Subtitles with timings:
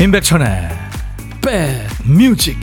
[0.00, 0.46] 임백천의
[1.42, 2.58] 백뮤직.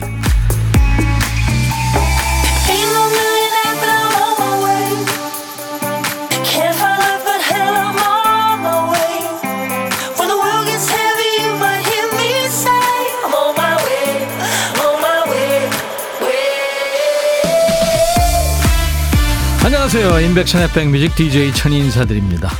[19.64, 20.20] 안녕하세요.
[20.20, 22.50] 임백천의 백뮤직 DJ 천이 인사드립니다.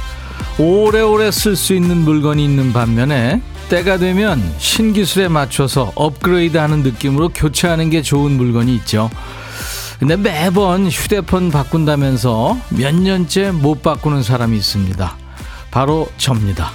[0.57, 8.03] 오래오래 쓸 수 있는 물건이 있는 반면에 때가 되면 신기술에 맞춰서 업그레이드하는 느낌으로 교체하는 게
[8.03, 9.11] 좋은 물건이 있죠.
[9.99, 15.17] 근데 매번 휴대폰 바꾼다면서 몇 년째 못 바꾸는 사람이 있습니다.
[15.71, 16.71] 바로 접니다.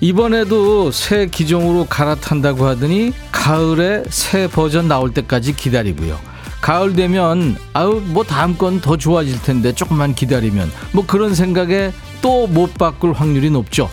[0.00, 6.18] 이번에도 새 기종으로 갈아탄다고 하더니 가을에 새 버전 나올 때까지 기다리고요.
[6.60, 12.46] 가을 되면 아우 뭐 다음 건 더 좋아질 텐데 조금만 기다리면 뭐 그런 생각에 또
[12.46, 13.88] 못 바꿀 확률이 높죠.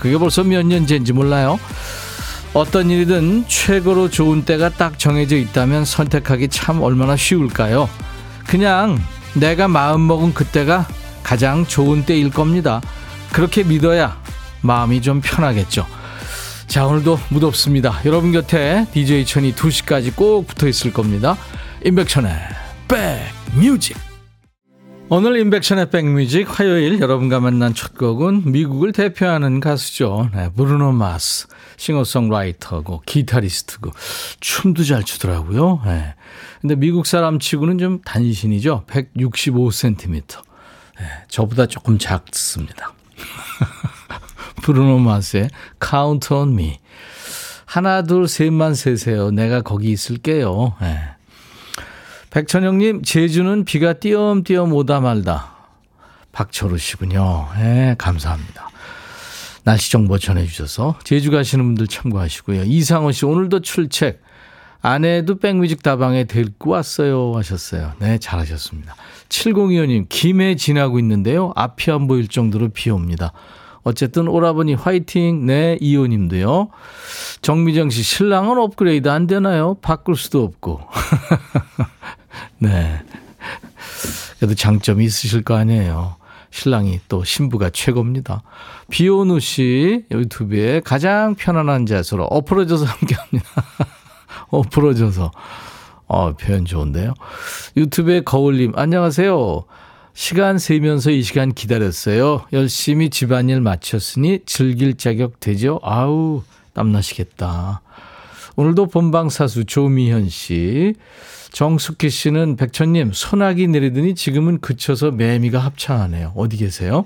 [0.00, 1.60] 그게 벌써 몇 년째인지 몰라요.
[2.52, 7.88] 어떤 일이든 최고로 좋은 때가 딱 정해져 있다면 선택하기 참 얼마나 쉬울까요?
[8.46, 9.00] 그냥
[9.34, 10.88] 내가 마음먹은 그때가
[11.22, 12.80] 가장 좋은 때일 겁니다.
[13.32, 14.20] 그렇게 믿어야
[14.62, 15.86] 마음이 좀 편하겠죠.
[16.66, 18.00] 자, 오늘도 무덥습니다.
[18.04, 21.36] 여러분 곁에 DJ 천이 2시까지 꼭 붙어 있을 겁니다.
[21.84, 22.32] 임백천의
[22.88, 23.20] 백
[23.54, 24.09] 뮤직.
[25.12, 30.30] 오늘 인백션의 백뮤직 화요일 여러분과 만난 첫 곡은 미국을 대표하는 가수죠.
[30.32, 31.48] 네, 브루노 마스.
[31.78, 33.90] 싱어송라이터고 기타리스트고
[34.38, 35.82] 춤도 잘 추더라고요.
[35.84, 36.14] 네.
[36.60, 38.84] 근데 미국 사람 치고는 좀 단신이죠.
[38.86, 40.44] 165cm.
[41.00, 42.92] 네, 저보다 조금 작습니다.
[44.62, 45.50] 브루노 마스의
[45.84, 46.78] Count on Me.
[47.64, 49.32] 하나, 둘, 셋만 세세요.
[49.32, 50.76] 내가 거기 있을게요.
[50.80, 51.00] 네.
[52.30, 55.56] 백천영님, 제주는 비가 띄엄띄엄 오다 말다.
[56.30, 57.48] 박철우 씨군요.
[57.58, 58.68] 네, 감사합니다.
[59.64, 62.62] 날씨 정보 전해주셔서 제주 가시는 분들 참고하시고요.
[62.64, 64.20] 이상호 씨, 오늘도 출첵.
[64.80, 67.94] 아내도 백뮤직 다방에 데리고 왔어요 하셨어요.
[67.98, 68.94] 네, 잘하셨습니다.
[69.28, 71.52] 7025님, 김해 지나고 있는데요.
[71.56, 73.32] 앞이 안 보일 정도로 비 옵니다.
[73.82, 75.46] 어쨌든 오라버니 화이팅.
[75.46, 76.68] 네, 이호님도요.
[77.42, 79.74] 정미정 씨, 신랑은 업그레이드 안 되나요?
[79.82, 80.80] 바꿀 수도 없고.
[82.60, 83.02] 네.
[84.38, 86.16] 그래도 장점이 있으실 거 아니에요.
[86.50, 88.42] 신랑이 또 신부가 최고입니다.
[88.90, 93.48] 비오누 씨 유튜브에 가장 편안한 자세로 엎어져서 함께 합니다.
[94.48, 95.30] 엎어져서
[96.06, 97.14] 어, 표현 좋은데요.
[97.76, 99.64] 유튜브에 거울님 안녕하세요.
[100.12, 102.44] 시간 세면서 이 시간 기다렸어요.
[102.52, 105.80] 열심히 집안일 마쳤으니 즐길 자격 되죠.
[105.82, 106.42] 아우
[106.74, 107.80] 땀나시겠다.
[108.56, 110.94] 오늘도 본방사수 조미현 씨.
[111.52, 116.32] 정숙희 씨는 백천님 소나기 내리더니 지금은 그쳐서 매미가 합창하네요.
[116.36, 117.04] 어디 계세요?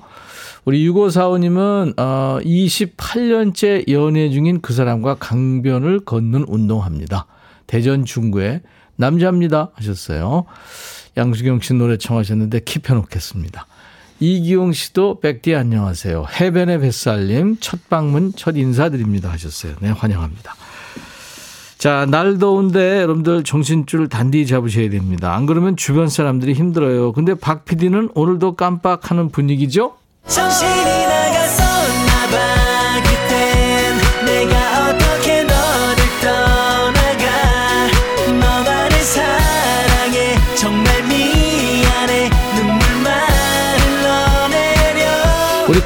[0.65, 7.27] 우리 6545님은 어, 28년째 연애 중인 그 사람과 강변을 걷는 운동합니다.
[7.67, 8.63] 대전 중구에
[8.97, 10.45] 남자입니다 하셨어요.
[11.17, 13.65] 양수경 씨 노래 청하셨는데 킵해놓겠습니다.
[14.21, 16.27] 이기용 씨도 백디 안녕하세요.
[16.41, 19.75] 해변의 뱃살님 첫 방문 첫 인사드립니다 하셨어요.
[19.81, 20.55] 네 환영합니다.
[21.85, 25.35] 자, 날 더운데 여러분들 정신줄 단디 잡으셔야 됩니다.
[25.35, 27.13] 안 그러면 주변 사람들이 힘들어요.
[27.13, 29.93] 근데 박 PD는 오늘도 깜빡하는 분위기죠?
[30.27, 31.24] 정신이 나갔었나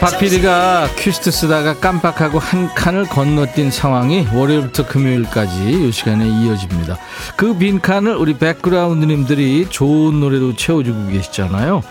[0.01, 6.97] 박 PD가 퀴스트 쓰다가 깜빡하고 한 칸을 건너뛴 상황이 월요일부터 금요일까지 이 시간에 이어집니다.
[7.37, 11.83] 그 빈칸을 우리 백그라운드님들이 좋은 노래로 채워주고 계시잖아요.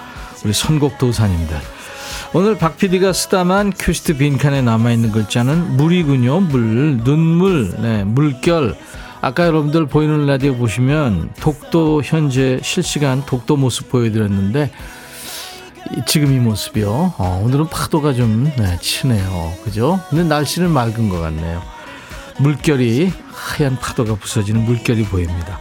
[0.45, 1.57] 우리 선곡 도사님들.
[2.34, 6.39] 오늘 박 PD가 쓰다만 퀴스트 빈칸에 남아있는 글자는 물이군요.
[6.39, 8.77] 물, 눈물, 네, 물결.
[9.19, 14.71] 아까 여러분들 보이는 라디오 보시면 독도 현재 실시간 독도 모습 보여드렸는데
[16.06, 17.13] 지금 이 모습이요.
[17.18, 19.54] 어, 오늘은 파도가 좀 네, 치네요.
[19.63, 20.00] 그죠?
[20.10, 21.62] 근데 날씨는 맑은 것 같네요.
[22.39, 25.60] 물결이 하얀 파도가 부서지는 물결이 보입니다.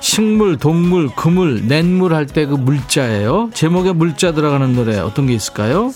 [0.00, 3.50] 식물, 동물, 그물, 냇물 할 때 그 물자예요.
[3.54, 5.92] 제목에 물자 들어가는 노래 어떤 게 있을까요?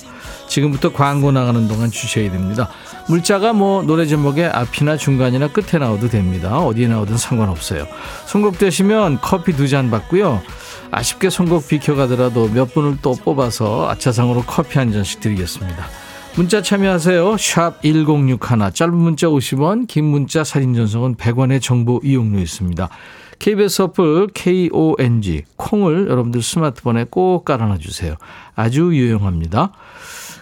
[0.48, 2.68] 지금부터 광고 나가는 동안 주셔야 됩니다.
[3.08, 6.58] 물자가 뭐 노래 제목에 앞이나 중간이나 끝에 나와도 됩니다.
[6.58, 7.86] 어디에 나오든 상관없어요.
[8.26, 10.40] 선곡되시면 커피 두 잔 받고요.
[10.96, 15.84] 아쉽게 선곡 비켜가더라도 몇 분을 또 뽑아서 아차상으로 커피 한 잔씩 드리겠습니다.
[16.36, 17.36] 문자 참여하세요.
[17.36, 18.38] 샵 1061,
[18.72, 22.88] 짧은 문자 50원, 긴 문자 사진 전송은 100원의 정보 이용료 있습니다.
[23.38, 28.14] KBS 어플 KONG 콩을 여러분들 스마트폰에 꼭 깔아놔 주세요.
[28.54, 29.72] 아주 유용합니다.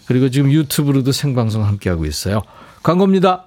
[0.06, 2.42] 그리고 지금 유튜브로도 생방송 함께하고 있어요.
[2.84, 3.46] 광고입니다.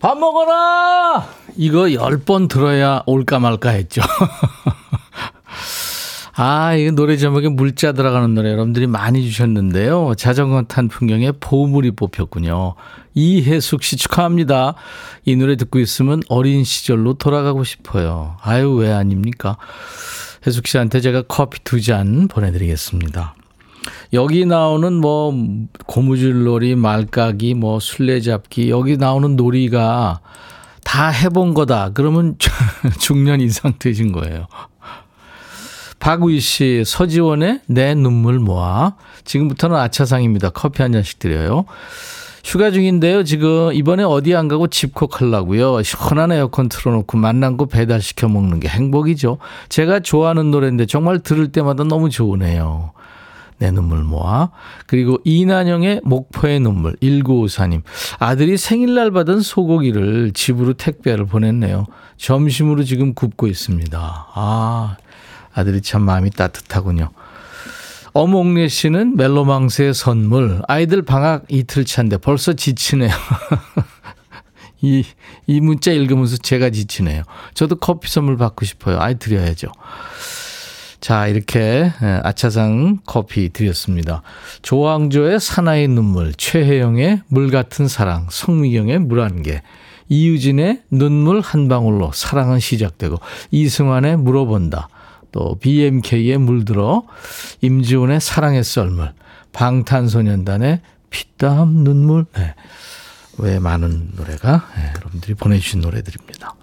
[0.00, 1.28] 밥 먹어라!
[1.56, 4.00] 이거 열 번 들어야 올까 말까 했죠.
[6.36, 10.14] 아, 이거 노래 제목에 물자 들어가는 노래 여러분들이 많이 주셨는데요.
[10.16, 12.76] 자전거 탄 풍경에 보물이 뽑혔군요.
[13.14, 14.74] 이혜숙 씨 축하합니다.
[15.26, 18.36] 이 노래 듣고 있으면 어린 시절로 돌아가고 싶어요.
[18.42, 19.58] 아유, 왜 아닙니까?
[20.46, 23.34] 혜숙 씨한테 제가 커피 두 잔 보내드리겠습니다.
[24.12, 25.32] 여기 나오는 뭐
[25.86, 30.20] 고무줄놀이, 말까기, 뭐 술래잡기 여기 나오는 놀이가
[30.84, 31.90] 다 해본 거다.
[31.94, 32.36] 그러면
[32.98, 34.46] 중년 이상 되신 거예요.
[36.00, 38.94] 박우희 씨, 서지원의 내 눈물 모아.
[39.24, 40.50] 지금부터는 아차상입니다.
[40.50, 41.66] 커피 한 잔씩 드려요.
[42.42, 43.22] 휴가 중인데요.
[43.22, 45.82] 지금 이번에 어디 안 가고 집콕 하려고요.
[45.82, 49.36] 시원한 에어컨 틀어놓고 만난 거 배달시켜 먹는 게 행복이죠.
[49.68, 52.92] 제가 좋아하는 노래인데 정말 들을 때마다 너무 좋으네요.
[53.60, 54.50] 내 눈물 모아.
[54.86, 57.82] 그리고 이난영의 목포의 눈물, 1954님.
[58.18, 61.86] 아들이 생일날 받은 소고기를 집으로 택배를 보냈네요.
[62.16, 63.98] 점심으로 지금 굽고 있습니다.
[64.34, 64.96] 아,
[65.52, 67.10] 아들이 참 마음이 따뜻하군요.
[68.12, 70.62] 어몽래 씨는 멜로망스의 선물.
[70.66, 73.10] 아이들 방학 이틀 차인데 벌써 지치네요.
[74.80, 75.04] 이,
[75.46, 77.24] 이 문자 읽으면서 제가 지치네요.
[77.52, 78.98] 저도 커피 선물 받고 싶어요.
[79.00, 79.68] 아이 드려야죠.
[81.00, 81.90] 자, 이렇게
[82.22, 84.22] 아차상 커피 드렸습니다.
[84.62, 89.62] 조항조의 사나이 눈물, 최혜영의 물 같은 사랑, 성미경의 물 한 개,
[90.08, 93.16] 이유진의 눈물 한 방울로 사랑은 시작되고,
[93.50, 94.88] 이승환의 물어본다,
[95.32, 97.04] 또 BMK의 물들어,
[97.62, 99.12] 임지훈의 사랑의 썰물,
[99.52, 100.80] 방탄소년단의
[101.10, 102.54] 피땀 눈물, 네.
[103.38, 106.54] 왜 많은 노래가 네, 여러분들이 보내주신 노래들입니다.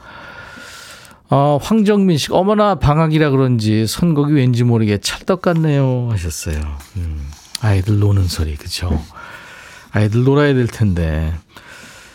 [1.30, 6.60] 어, 황정민 씨, 어머나 방학이라 그런지 선곡이 왠지 모르게 찰떡 같네요 하셨어요.
[6.96, 7.30] 음,
[7.62, 9.04] 아이들 노는 소리, 그죠?
[9.92, 11.34] 아이들 놀아야 될 텐데.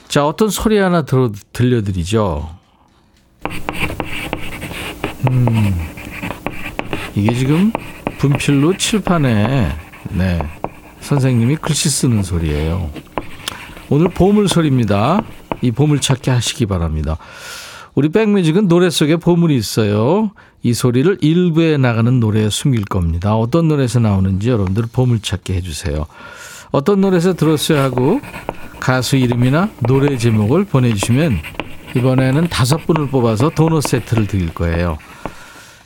[0.09, 2.57] 자, 어떤 소리 하나 들어, 들려드리죠.
[5.31, 5.89] 음,
[7.15, 7.71] 이게 지금
[8.19, 9.77] 분필로 칠판에,
[10.11, 10.43] 네,
[11.01, 12.91] 선생님이 글씨 쓰는 소리예요.
[13.91, 15.23] 오늘 보물 소리입니다.
[15.61, 17.19] 이 보물 찾기 하시기 바랍니다.
[17.95, 20.31] 우리 백뮤직은 노래 속에 보물이 있어요.
[20.63, 23.37] 이 소리를 일부에 나가는 노래에 숨길 겁니다.
[23.37, 26.07] 어떤 노래에서 나오는지 여러분들 보물찾기 해주세요.
[26.71, 28.21] 어떤 노래에서 들었어야 하고
[28.81, 31.39] 가수 이름이나 노래 제목을 보내주시면
[31.95, 34.97] 이번에는 다섯 분을 뽑아서 도넛 세트를 드릴 거예요.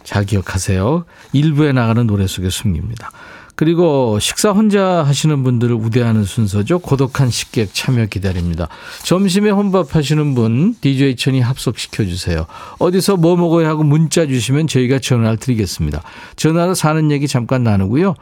[0.04, 1.04] 잘 기억하세요.
[1.32, 3.10] 일부에 나가는 노래 속에 숨깁니다.
[3.56, 6.78] 그리고 식사 혼자 하시는 분들을 우대하는 순서죠.
[6.78, 8.68] 고독한 식객 참여 기다립니다.
[9.02, 12.46] 점심에 혼밥 하시는 분 DJ 천이 합석시켜 주세요.
[12.78, 16.02] 어디서 뭐 먹어야 하고 문자 주시면 저희가 전화를 드리겠습니다.
[16.36, 18.14] 전화로 사는 얘기 잠깐 나누고요.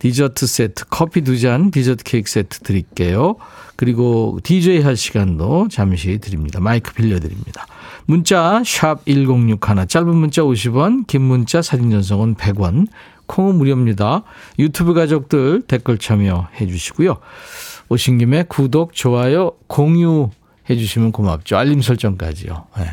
[0.00, 3.36] 디저트 세트, 커피 두 잔, 디저트 케이크 세트 드릴게요.
[3.76, 6.60] 그리고 DJ 할 시간도 잠시 드립니다.
[6.60, 7.66] 마이크 빌려드립니다.
[8.06, 12.88] 문자 샵 1061, 짧은 문자 50원, 긴 문자 사진 전송은 100원.
[13.26, 14.22] 콩은 무료입니다.
[14.58, 17.16] 유튜브 가족들 댓글 참여해 주시고요.
[17.88, 20.28] 오신 김에 구독, 좋아요, 공유해
[20.68, 21.56] 주시면 고맙죠.
[21.56, 22.66] 알림 설정까지요.
[22.78, 22.84] 네.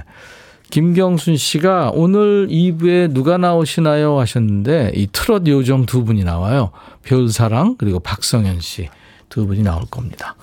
[0.70, 6.72] 김경순 씨가 오늘 2부에 누가 나오시나요 하셨는데 이 트롯 요정 두 분이 나와요.
[7.04, 8.90] 별사랑 그리고 박성현 씨
[9.32, 10.36] 두 분이 나올 겁니다.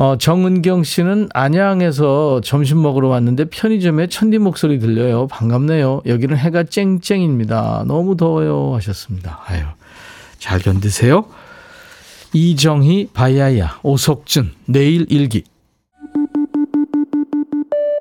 [0.00, 5.26] 어, 정은경 씨는 안양에서 점심 먹으러 왔는데 편의점에 천디 목소리 들려요.
[5.26, 6.00] 반갑네요.
[6.06, 7.84] 여기는 해가 쨍쨍입니다.
[7.86, 8.74] 너무 더워요.
[8.76, 9.40] 하셨습니다.
[9.44, 9.60] 아유,
[10.38, 11.26] 잘 견디세요.
[12.32, 15.44] 이정희, 바야야, 오석준, 내일 일기.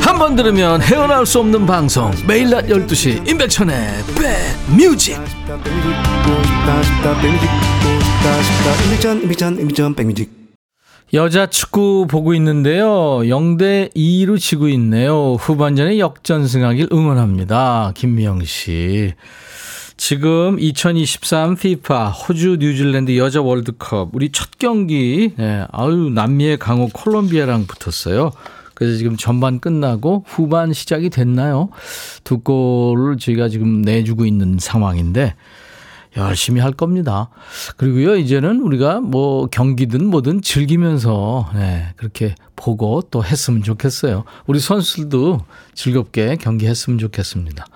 [0.00, 4.04] 한 번 들으면 헤어나올 수 없는 방송 매일 낮 12시 임백천의
[9.94, 10.30] 백뮤직
[11.12, 12.86] 여자 축구 보고 있는데요.
[13.24, 15.34] 0대 2로 지고 있네요.
[15.40, 17.92] 후반전에 역전승하길 응원합니다.
[17.96, 19.14] 김미영 씨.
[19.96, 27.66] 지금 2023 FIFA 호주 뉴질랜드 여자 월드컵 우리 첫 경기 네, 아유 남미의 강호 콜롬비아랑
[27.66, 28.30] 붙었어요.
[28.80, 31.68] 그래서 지금 전반 끝나고 후반 시작이 됐나요?
[32.24, 35.34] 두 골을 저희가 지금 내주고 있는 상황인데
[36.16, 37.28] 열심히 할 겁니다.
[37.76, 44.24] 그리고요, 이제는 우리가 뭐 경기든 뭐든 즐기면서, 네, 그렇게 보고 또 했으면 좋겠어요.
[44.46, 45.44] 우리 선수들도
[45.74, 47.66] 즐겁게 경기했으면 좋겠습니다.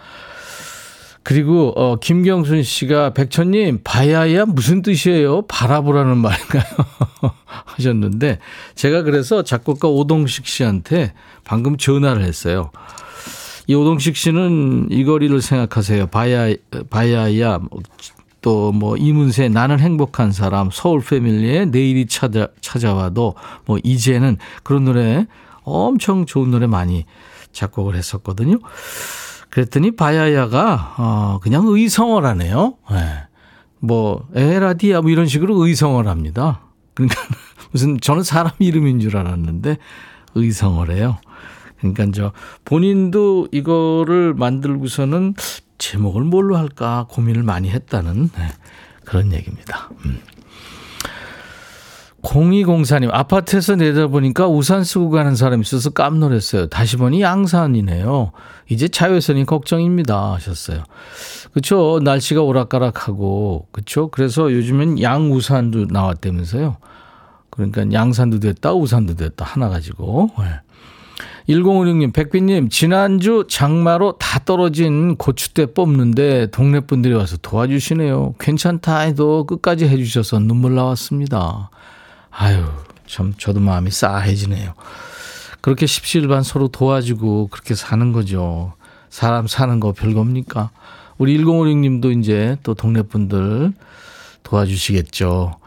[1.25, 5.43] 그리고 어 김경순 씨가 백천님 바야야 무슨 뜻이에요?
[5.49, 6.63] 바라보라는 말인가요?
[7.47, 8.39] 하셨는데
[8.75, 11.15] 제가 그래서 작곡가 오동식 씨한테
[11.45, 12.71] 방금 전화를 했어요.
[13.67, 16.09] 이 오동식 씨는 이 거리를 생각하세요.
[16.09, 16.55] 바야
[16.91, 17.61] 바야야
[18.43, 25.27] 또 뭐 이문세 나는 행복한 사람 서울 패밀리의 내일이 찾아 찾아와도 뭐 이제는 그런 노래
[25.63, 27.07] 엄청 좋은 노래 많이
[27.53, 28.59] 작곡을 했었거든요.
[29.55, 32.75] 그랬더니 바야야가 어 그냥 의성어를 하네요.
[32.91, 33.23] 네.
[33.79, 36.63] 뭐 에라디아 뭐 이런 식으로 의성어를 합니다.
[36.93, 37.23] 그러니까
[37.71, 39.77] 무슨 저는 사람 이름인 줄 알았는데
[40.35, 41.19] 의성어래요.
[41.79, 42.33] 그러니까 저
[42.65, 45.35] 본인도 이거를 만들고서는
[45.79, 48.49] 제목을 뭘로 할까 고민을 많이 했다는 네,
[49.05, 49.89] 그런 얘기입니다.
[50.05, 50.19] 음.
[52.25, 56.69] 0204님, 아파트에서 내다보니까 우산 쓰고 가는 사람이 있어서 깜놀했어요.
[56.69, 58.33] 다시 보니 양산이네요.
[58.71, 60.33] 이제 자외선이 걱정입니다.
[60.33, 60.85] 하셨어요.
[61.53, 62.01] 그쵸.
[62.03, 64.09] 날씨가 오락가락하고, 그쵸.
[64.09, 66.79] 그래서 요즘엔 양우산도 나왔다면서요.
[67.51, 69.45] 그러니까 양산도 됐다, 우산도 됐다.
[69.45, 70.31] 하나 가지고.
[70.39, 70.45] 네.
[71.49, 78.37] 1056님, 백빈님, 지난주 장마로 다 떨어진 고추대 뽑는데 동네 분들이 와서 도와주시네요.
[78.41, 81.69] 괜찮다 해도 끝까지 해주셔서 눈물 나왔습니다.
[82.37, 82.65] 아유,
[83.07, 84.75] 참, 저도 마음이 싸해지네요.
[85.61, 88.75] 그렇게 십시일반 서로 도와주고 그렇게 사는 거죠.
[89.09, 90.71] 사람 사는 거 별겁니까?
[91.17, 93.73] 우리 1056님도 이제 또 동네 분들
[94.43, 95.59] 도와주시겠죠.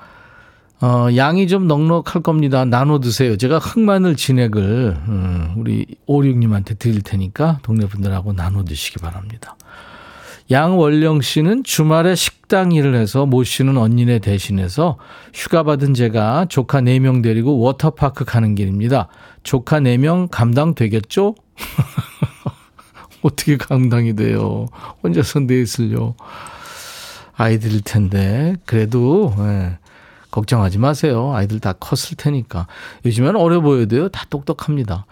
[0.80, 2.66] 어, 양이 좀 넉넉할 겁니다.
[2.66, 3.38] 나눠 드세요.
[3.38, 9.56] 제가 흑마늘 진액을 음, 우리 오륙님한테 드릴 테니까 동네 분들하고 나눠 드시기 바랍니다.
[10.50, 14.98] 양원령 씨는 주말에 식당 일을 해서 모 씨는 언니네 대신해서
[15.34, 19.10] 휴가 받은 제가 조카 4명 데리고 워터파크 가는 길입니다.
[19.44, 21.36] 조카 4명 감당 되겠죠?
[23.24, 24.68] 어떻게 감당이 돼요?
[25.04, 26.16] 혼자서 넷을요.
[27.36, 28.56] 아이들일 텐데.
[28.66, 29.78] 그래도, 예.
[30.32, 31.34] 걱정하지 마세요.
[31.34, 32.68] 아이들 다 컸을 테니까.
[33.06, 34.10] 요즘엔 어려 보여도요.
[34.10, 35.06] 다 똑똑합니다.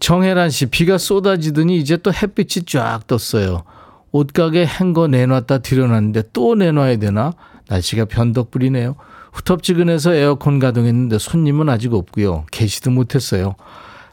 [0.00, 3.64] 정혜란 씨, 비가 쏟아지더니 이제 또 햇빛이 쫙 떴어요.
[4.12, 7.32] 옷가게 행거 내놨다 들여놨는데 또 내놔야 되나?
[7.68, 8.96] 날씨가 변덕불이네요.
[9.32, 12.46] 후텁지근해서 에어컨 가동했는데 손님은 아직 없고요.
[12.50, 13.54] 계시도 못했어요.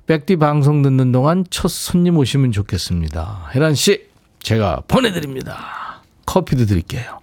[0.08, 3.50] 백디 방송 듣는 동안 첫 손님 오시면 좋겠습니다.
[3.56, 4.04] 혜란 씨,
[4.40, 6.02] 제가 보내드립니다.
[6.26, 7.20] 커피도 드릴게요.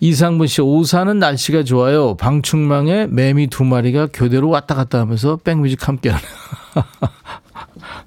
[0.00, 2.16] 이상분 씨, 오사는 날씨가 좋아요.
[2.16, 6.30] 방충망에 매미 두 마리가 교대로 왔다 갔다 하면서 백뮤직 함께 하네요.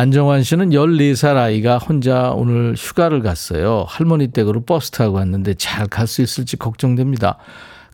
[0.00, 3.86] 안정환 씨는 14살 아이가 혼자 오늘 휴가를 갔어요.
[3.88, 7.38] 할머니 댁으로 버스 타고 왔는데 잘 갈 수 있을지 걱정됩니다.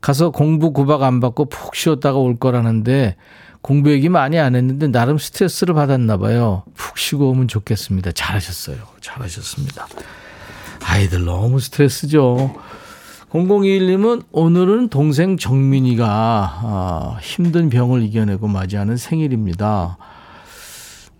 [0.00, 3.14] 가서 공부 구박 안 받고 푹 쉬었다가 올 거라는데
[3.60, 6.64] 공부 얘기 많이 안 했는데 나름 스트레스를 받았나 봐요.
[6.74, 8.10] 푹 쉬고 오면 좋겠습니다.
[8.10, 8.78] 잘하셨어요.
[9.00, 9.86] 잘하셨습니다.
[10.84, 12.52] 아이들 너무 스트레스죠.
[13.30, 19.98] 0021님은 오늘은 동생 정민이가 아, 힘든 병을 이겨내고 맞이하는 생일입니다.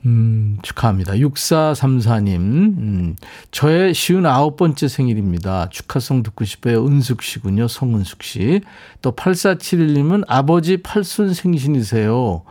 [0.04, 1.12] 음, 축하합니다.
[1.14, 3.16] 6434님, 음,
[3.52, 5.68] 저의 쉬운 아홉 번째 생일입니다.
[5.70, 6.84] 축하송 듣고 싶어요.
[6.86, 7.68] 은숙 씨군요.
[7.68, 8.60] 성은숙 씨.
[9.00, 12.42] 또 8471님은 아버지 팔순 생신이세요.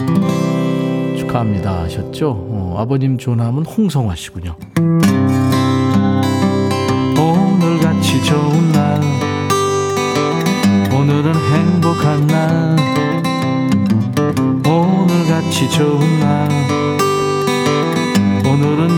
[0.00, 1.82] 음, 축하합니다.
[1.82, 2.30] 하셨죠?
[2.30, 4.56] 어, 아버님 좋아하면 홍성화 씨군요.
[7.18, 9.00] 오늘 같이 좋은 날,
[10.92, 12.76] 오늘은 행복한 날,
[14.66, 16.48] 오늘 같이 좋은 날,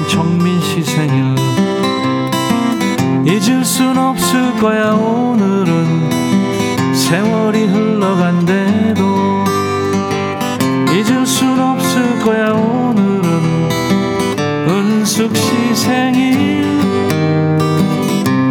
[0.08, 1.34] 정민 씨 생일.
[3.25, 6.10] 잊을 순 없을 거야 오늘은.
[6.94, 9.04] 세월이 흘러간대도.
[10.92, 13.26] 잊을 순 없을 거야 오늘은.
[14.68, 16.64] 은숙 씨 생일.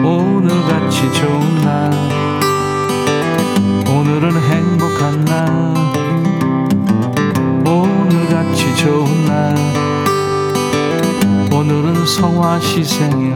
[0.04, 1.90] 오늘같이 좋은 날.
[3.88, 5.46] 오늘은 행복한 날.
[7.66, 9.15] 오늘같이 좋은
[12.06, 13.36] 성화 씨 생일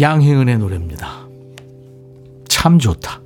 [0.00, 1.28] 양혜은의 노래입니다.
[2.48, 3.21] 참 좋다.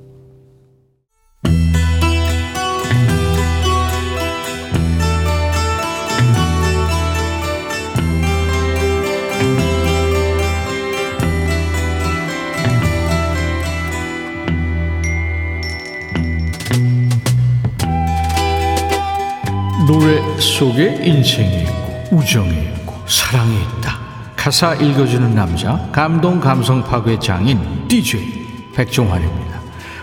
[19.87, 23.97] 노래 속에 인생이 있고 우정이 있고 사랑이 있다.
[24.35, 29.61] 가사 읽어주는 남자 감동 감성 파괴 장인 DJ 백종환입니다.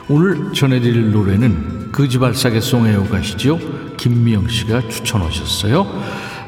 [0.09, 2.61] 오늘 전해드릴 노래는 그지발사계
[3.11, 3.59] 가시죠
[3.99, 5.87] 김미영 씨가 추천하셨어요.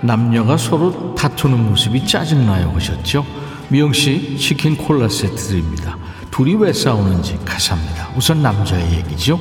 [0.00, 3.26] 남녀가 서로 다투는 모습이 짜증나요 하셨죠.
[3.69, 5.99] 미영 씨 치킨 콜라 세트 드립니다.
[6.31, 8.09] 둘이 왜 싸우는지 가사입니다.
[8.16, 9.38] 우선 남자의 얘기죠.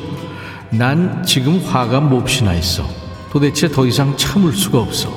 [0.72, 3.05] 난 지금 화가 몹시나 있어.
[3.36, 5.12] 도대체 더 이상 참을 수가 없어.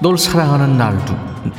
[0.00, 1.14] 널 사랑하는 날 두,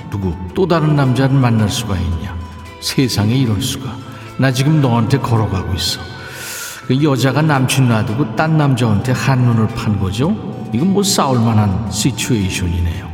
[0.09, 2.35] 누구 또 다른 남자를 만날 수가 있냐?
[2.79, 3.95] 세상에 이럴 수가.
[4.37, 6.01] 나 지금 너한테 걸어가고 있어.
[6.87, 10.35] 그 여자가 남친 놔두고 딴 남자한테 한눈을 판 거죠?
[10.73, 13.07] 이건 뭐 싸울 만한 시츄에이션이네요.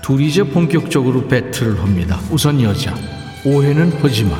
[0.00, 2.20] 둘이 이제 본격적으로 배틀을 합니다.
[2.30, 2.94] 우선 여자.
[3.44, 4.36] 오해는 하지 마.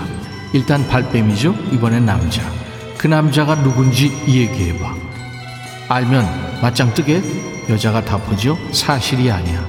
[0.52, 1.56] 일단 발뺌이죠.
[1.72, 2.40] 이번엔 남자.
[2.96, 4.94] 그 남자가 누군지 얘기해봐.
[5.88, 7.20] 알면 맞짱 뜨게
[7.70, 8.58] 여자가 답하죠.
[8.72, 9.64] 사실이 아니야.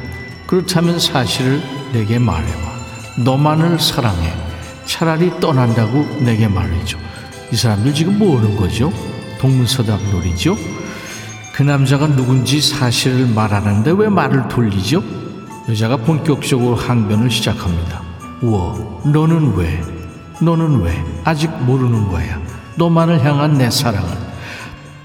[0.47, 1.61] 그렇다면 사실을
[1.93, 2.71] 내게 말해봐.
[3.23, 4.33] 너만을 사랑해.
[4.85, 6.97] 차라리 떠난다고 내게 말해줘.
[7.51, 8.91] 이 사람들 지금 뭐 하는 거죠?
[9.39, 10.57] 동문서답 놀이죠?
[11.53, 15.03] 그 남자가 누군지 사실을 말하는데 왜 말을 돌리죠?
[15.69, 18.01] 여자가 본격적으로 항변을 시작합니다.
[18.41, 19.81] 우와, 너는 왜?
[20.41, 21.03] 너는 왜?
[21.23, 22.41] 아직 모르는 거야.
[22.75, 24.20] 너만을 향한 내 사랑은.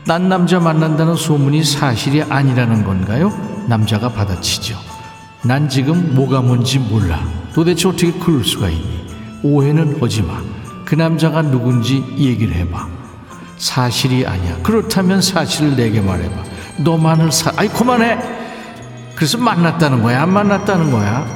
[0.07, 3.33] 딴 남자 만난다는 소문이 사실이 아니라는 건가요?
[3.66, 4.77] 남자가 받아치죠.
[5.42, 7.21] 난 지금 뭐가 뭔지 몰라.
[7.53, 9.07] 도대체 어떻게 그럴 수가 있니?
[9.42, 10.40] 오해는 하지 마.
[10.85, 12.87] 그 남자가 누군지 얘기를 해봐.
[13.57, 14.57] 사실이 아니야.
[14.62, 16.45] 그렇다면 사실을 내게 말해봐.
[16.79, 18.19] 너만을 사, 아이, 그만해!
[19.16, 20.23] 그래서 만났다는 거야?
[20.23, 21.27] 안 만났다는 거야?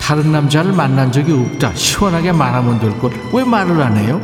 [0.00, 1.74] 다른 남자를 만난 적이 없다.
[1.74, 3.10] 시원하게 말하면 될 걸.
[3.32, 4.20] 왜 말을 안 해요?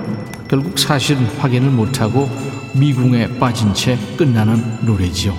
[0.49, 2.29] 결국 사실은 확인을 못하고
[2.75, 5.35] 미궁에 빠진 채 끝나는 노래지요.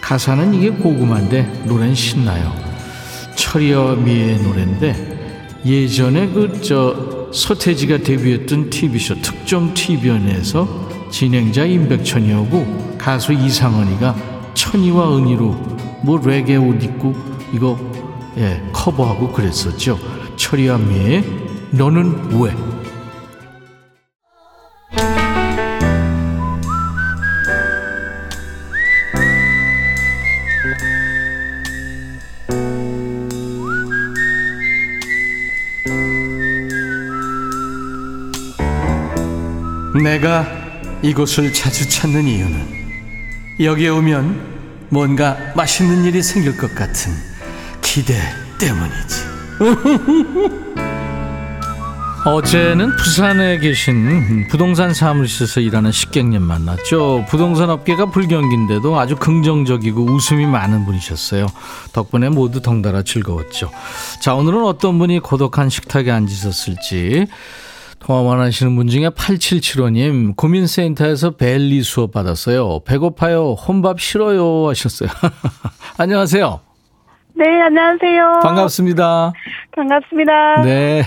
[0.00, 2.52] 가사는 이게 고구마인데 노래는 신나요.
[3.36, 14.16] 철이와 미의 노래인데 예전에 그 저 서태지가 데뷔했던 TV쇼 특정 TV연에서 진행자 임백천이하고 가수 이상헌이가
[14.54, 15.52] 천이와 은희로
[16.02, 17.14] 뭐 레게 옷 입고
[17.52, 17.78] 이거
[18.36, 19.98] 예, 커버하고 그랬었죠.
[20.36, 21.24] 철이와 미의
[21.70, 22.54] 너는 왜?
[40.10, 40.44] 내가
[41.02, 42.66] 이곳을 자주 찾는 이유는
[43.60, 47.12] 여기에 오면 뭔가 맛있는 일이 생길 것 같은
[47.80, 48.14] 기대
[48.58, 49.24] 때문이지.
[52.26, 57.26] 어제는 부산에 계신 부동산 사무실에서 일하는 식객님 만났죠.
[57.28, 61.46] 부동산 업계가 불경기인데도 아주 긍정적이고 웃음이 많은 분이셨어요.
[61.92, 63.70] 덕분에 모두 덩달아 즐거웠죠.
[64.20, 67.28] 자, 오늘은 어떤 분이 고독한 식탁에 앉으셨을지
[68.00, 72.80] 통화만 하시는 분 중에 8775님, 구민센터에서 벨리 수업 받았어요.
[72.80, 73.52] 배고파요.
[73.52, 74.68] 혼밥 싫어요.
[74.68, 75.08] 하셨어요.
[75.98, 76.60] 안녕하세요.
[77.34, 78.40] 네, 안녕하세요.
[78.42, 79.32] 반갑습니다.
[79.72, 80.62] 반갑습니다.
[80.62, 81.02] 네.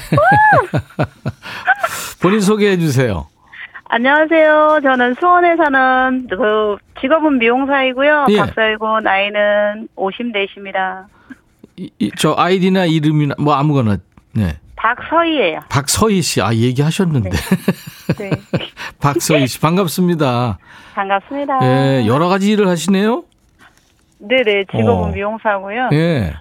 [2.22, 3.28] 본인 소개해 주세요.
[3.86, 4.80] 안녕하세요.
[4.84, 8.26] 저는 수원에 사는 그 직업은 미용사이고요.
[8.30, 8.38] 예.
[8.38, 11.06] 박살고 나이는 50대십니다.
[11.76, 13.98] 이, 이, 저 아이디나 이름이나 뭐 아무거나.
[14.34, 14.58] 네.
[14.84, 15.62] 박서희예요.
[15.70, 16.42] 박서희 씨.
[16.42, 17.30] 아, 얘기하셨는데.
[17.30, 18.32] 네.
[19.00, 19.60] 박서희 씨.
[19.62, 20.58] 반갑습니다.
[20.94, 21.60] 반갑습니다.
[21.64, 23.24] 예, 여러 가지 일을 하시네요.
[24.20, 25.08] 네네, 직업은 어.
[25.08, 25.90] 미용사고요.
[25.94, 26.34] 예.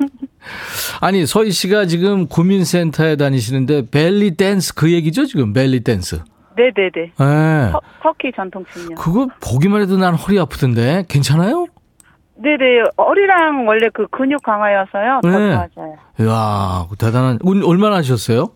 [1.00, 5.52] 아니, 서희 씨가 지금 구민센터에 다니시는데 벨리 댄스 그 얘기죠, 지금?
[5.52, 6.20] 벨리 댄스.
[6.56, 7.12] 네네네.
[7.20, 7.70] 예.
[7.72, 8.96] 터, 터키 전통춤요.
[8.96, 11.04] 그거 보기만 해도 난 허리 아프던데.
[11.08, 11.66] 괜찮아요?
[12.42, 15.20] 네네, 허리랑 원래 그 근육 강화여서요.
[15.22, 15.52] 더 네.
[15.54, 15.96] 좋아져요.
[16.20, 17.38] 이야, 대단한.
[17.42, 18.50] 운- 얼마나 하셨어요?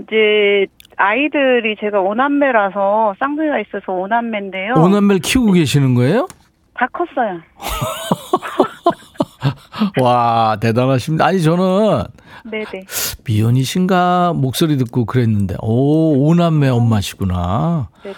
[0.00, 0.66] 이제
[0.96, 4.74] 아이들이 제가 오남매라서 쌍둥이가 있어서 오남매인데요.
[4.76, 6.26] 오남매를 키우고 계시는 거예요?
[6.74, 7.40] 다 컸어요.
[10.02, 11.26] 와, 대단하십니다.
[11.26, 12.04] 아니, 저는
[12.50, 12.84] 네네.
[13.24, 17.88] 미연이신가 목소리 듣고 그랬는데, 오, 오남매 엄마시구나.
[18.02, 18.16] 네네.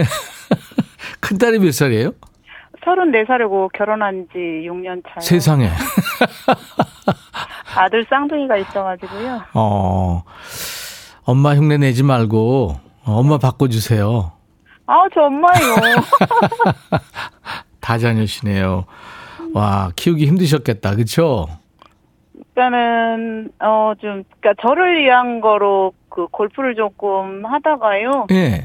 [0.00, 0.04] 예.
[1.20, 2.12] 큰딸이 몇 살이에요?
[2.84, 5.20] 34살이고 결혼한 지 6년 차요.
[5.20, 5.68] 세상에.
[7.76, 9.40] 아들 쌍둥이가 있어가지고요.
[9.54, 10.22] 어,
[11.24, 14.32] 엄마 흉내 내지 말고 어, 엄마 바꿔주세요.
[14.86, 15.96] 아, 저 엄마예요.
[17.80, 18.84] 다 자녀시네요.
[19.54, 20.96] 와, 키우기 힘드셨겠다.
[20.96, 21.46] 그쵸?
[22.34, 28.26] 일단은, 어, 좀, 그니까 저를 위한 거로 그 골프를 조금 하다가요.
[28.30, 28.34] 예.
[28.34, 28.64] 네,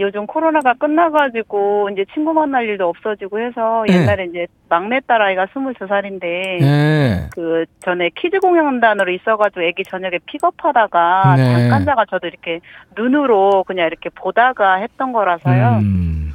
[0.00, 3.94] 요즘 코로나가 끝나가지고 이제 친구 만날 일도 없어지고 해서 네.
[3.94, 6.24] 옛날에 이제 막내딸 아이가 22살인데
[6.62, 7.28] 예.
[7.32, 11.52] 그 전에 kids 공연단으로 있어가지고 애기 저녁에 픽업하다가 네.
[11.52, 12.60] 잠깐 자가 저도 이렇게
[12.96, 15.78] 눈으로 그냥 이렇게 보다가 했던 거라서요.
[15.82, 16.32] 음.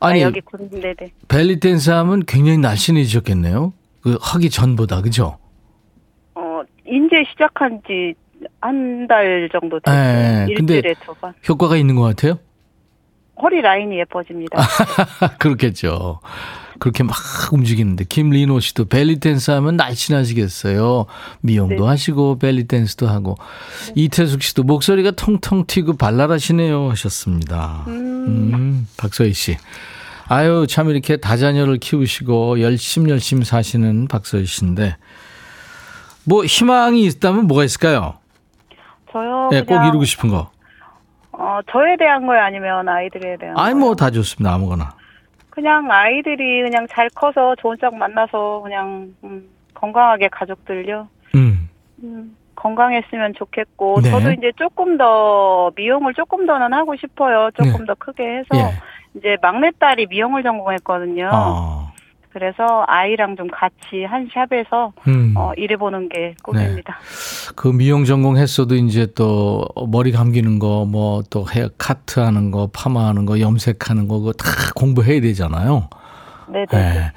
[0.00, 0.94] 아, 아니, 여기 군대네.
[1.28, 3.72] 벨리 댄스 하면 굉장히 날씬해지셨겠네요.
[4.02, 5.38] 그 하기 전보다, 그죠?
[6.34, 8.14] 어 이제 시작한 지
[8.60, 10.46] 한 달 정도 예, 됐어요.
[10.56, 11.32] 근데- 일주일에 두 번.
[11.48, 12.38] 효과가 있는 것 같아요?
[13.40, 14.58] 허리 라인이 예뻐집니다.
[15.38, 16.20] 그렇겠죠.
[16.78, 17.14] 그렇게 막
[17.52, 21.06] 움직이는데 김리노 씨도 벨리 댄스 하면 날씬하시겠어요.
[21.40, 21.88] 미용도 네.
[21.88, 23.36] 하시고 벨리 댄스도 하고
[23.94, 27.84] 이태숙 씨도 목소리가 통통 튀고 발랄하시네요 하셨습니다.
[27.86, 29.56] 음, 박서희 씨.
[30.26, 34.96] 아유 참 이렇게 다자녀를 키우시고 열심 열심 사시는 박서희 씨인데
[36.24, 38.18] 뭐 희망이 있다면 뭐가 있을까요?
[39.12, 39.50] 저요.
[39.52, 40.50] 예, 꼭 이루고 싶은 거.
[41.42, 43.74] 어 저에 대한 거요, 아니면 아이들에 대한 아니?
[43.74, 44.90] 뭐 다 좋습니다 아무거나.
[45.50, 51.08] 그냥 아이들이 그냥 잘 커서 좋은 짝 만나서 그냥 음, 건강하게 가족들요.
[51.34, 51.68] 음.
[52.04, 54.10] 음, 건강했으면 좋겠고 네.
[54.10, 57.50] 저도 이제 조금 더 미용을 조금 더는 하고 싶어요.
[57.56, 57.84] 조금 네.
[57.86, 59.18] 더 크게 해서 예.
[59.18, 61.28] 이제 막내딸이 미용을 전공했거든요.
[61.32, 61.91] 어.
[62.32, 65.34] 그래서 아이랑 좀 같이 한 샵에서 음.
[65.36, 66.96] 어, 일해보는 게 꿈입니다.
[67.56, 73.26] 그 미용 전공했어도 이제 또 머리 감기는 거, 뭐 또 헤어 카트 하는 거, 파마하는
[73.26, 75.88] 거, 염색하는 거, 그거 다 공부해야 되잖아요.
[76.48, 76.66] 네네.
[76.70, 77.12] 네.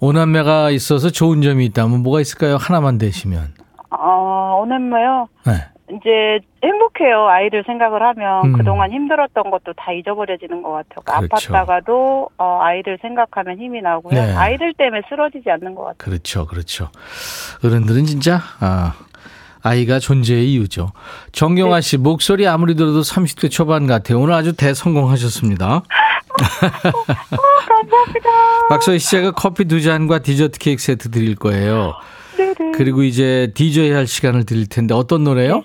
[0.00, 2.56] 오남매가 있어서 좋은 점이 있다면 뭐가 있을까요?
[2.56, 3.54] 하나만 되시면.
[3.90, 5.28] 어, 오늘뭐요.
[5.46, 5.52] 네.
[5.90, 7.28] 이제 행복해요.
[7.28, 8.52] 아이들 생각을 하면 음.
[8.54, 11.26] 그동안 힘들었던 것도 다 잊어버려지는 것 같아요.
[11.26, 11.52] 그렇죠.
[11.52, 14.14] 아팠다가도 어, 아이들 생각하면 힘이 나고요.
[14.14, 14.34] 네.
[14.34, 15.96] 아이들 때문에 쓰러지지 않는 것 같아요.
[15.98, 16.46] 그렇죠.
[16.46, 16.88] 그렇죠.
[17.62, 18.94] 어른들은 진짜, 아,
[19.62, 20.92] 아이가 존재의 이유죠.
[21.32, 24.20] 정경아 씨, 목소리 아무리 들어도 30대 초반 같아요.
[24.20, 25.82] 오늘 아주 대성공하셨습니다.
[27.68, 28.30] 감사합니다.
[28.68, 31.94] 박서희 씨, 제가 커피 두 잔과 디저트 케이크 세트 드릴 거예요.
[32.36, 32.72] 네네.
[32.72, 35.64] 그리고 이제 DJ 할 시간을 드릴 텐데 어떤 노래요?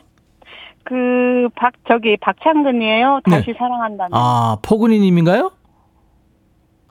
[0.89, 3.21] 그, 박, 저기, 박창근이에요.
[3.28, 3.38] 네.
[3.38, 4.10] 다시 사랑한다는.
[4.12, 5.52] 아, 포근이 님인가요?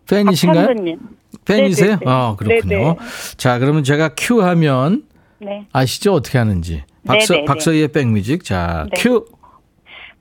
[0.09, 0.67] 팬이신가요?
[0.69, 0.99] 박창근님.
[1.45, 1.97] 팬이세요?
[1.97, 2.11] 네네네.
[2.11, 2.77] 아, 그렇군요.
[2.77, 2.97] 네네.
[3.37, 5.03] 자, 그러면 제가 큐 하면
[5.41, 5.67] 네.
[5.73, 6.13] 아시죠?
[6.15, 6.85] 어떻게 하는지.
[7.07, 7.45] 박서.
[7.45, 8.45] 박서희의 백뮤직.
[8.45, 9.03] 자, 네.
[9.03, 9.27] 큐.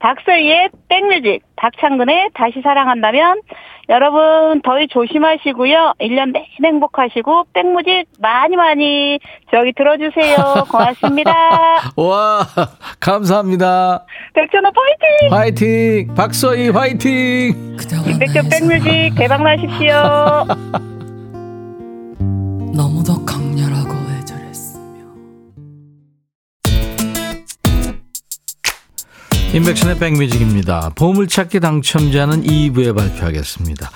[0.00, 3.40] 박서희의 백뮤직, 박창근의 다시 사랑한다면,
[3.88, 5.94] 여러분, 더위 조심하시고요.
[6.00, 9.18] 1년 내내 행복하시고, 백뮤직 많이 많이
[9.50, 10.36] 저기 들어주세요.
[10.70, 11.32] 고맙습니다.
[11.96, 12.46] 와,
[13.00, 14.04] 감사합니다.
[14.34, 15.36] 백천호 파이팅!
[15.36, 16.14] 화이팅!
[16.14, 17.76] 박서희 화이팅!
[18.06, 20.46] 임백천 백뮤직 대박 나십시오.
[22.74, 23.97] 너무도 강렬하고
[29.58, 30.92] 인백션의 백뮤직입니다.
[30.94, 33.90] 보물찾기 당첨자는 2부에 발표하겠습니다.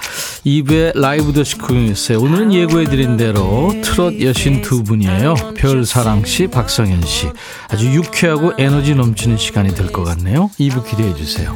[0.44, 2.18] 2부에 라이브 더시 공연했어요.
[2.18, 5.34] 오늘은 예고해드린 대로 트롯 여신 두 분이에요.
[5.56, 7.28] 별사랑 씨, 박성현 씨.
[7.68, 10.50] 아주 유쾌하고 에너지 넘치는 시간이 될 것 같네요.
[10.58, 11.54] 2부 기대해 주세요.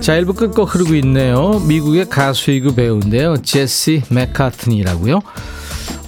[0.00, 1.60] 자, 1부 끝곡 흐르고 있네요.
[1.68, 3.36] 미국의 가수이고 배우인데요.
[3.42, 5.20] 제시 맥카트니라고요.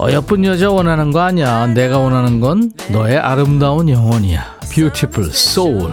[0.01, 1.67] 어여쁜 여자 원하는 거 아니야.
[1.67, 4.61] 내가 원하는 건 너의 아름다운 영혼이야.
[4.71, 5.93] Beautiful soul.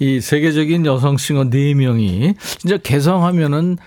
[0.00, 3.78] 이 세계적인 여성 singer 4명이 진짜 개성하면은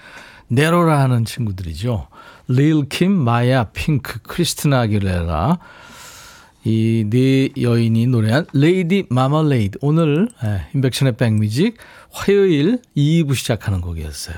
[0.47, 2.07] 내로라 하는 친구들이죠.
[2.47, 5.57] Lil' Kim, Mýa, P!nk, Christina Aguilera
[6.65, 11.75] 이 네 여인이 노래한 Lady Marmalade 오늘 예, 임백천의 백뮤직
[12.11, 14.35] 화요일 2부 시작하는 곡이었어요.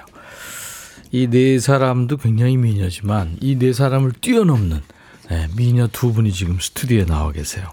[1.12, 4.82] 이 네 사람도 굉장히 미녀지만 이 네 사람을 뛰어넘는
[5.30, 7.68] 네, 미녀 두 분이 지금 스튜디오에 나와 계세요.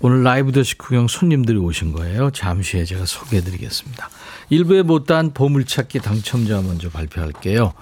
[0.00, 2.30] 오늘 라이브 더 식후경 손님들이 오신 거예요.
[2.30, 4.08] 잠시 후에 제가 소개해 드리겠습니다.
[4.50, 7.72] 일부에 못다한 보물찾기 당첨자 먼저 발표할게요.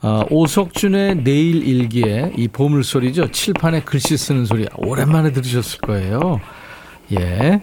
[0.00, 3.30] 아, 오석준의 내일 일기에 이 보물소리죠.
[3.30, 6.40] 칠판에 글씨 쓰는 소리 오랜만에 들으셨을 거예요.
[7.12, 7.62] 예.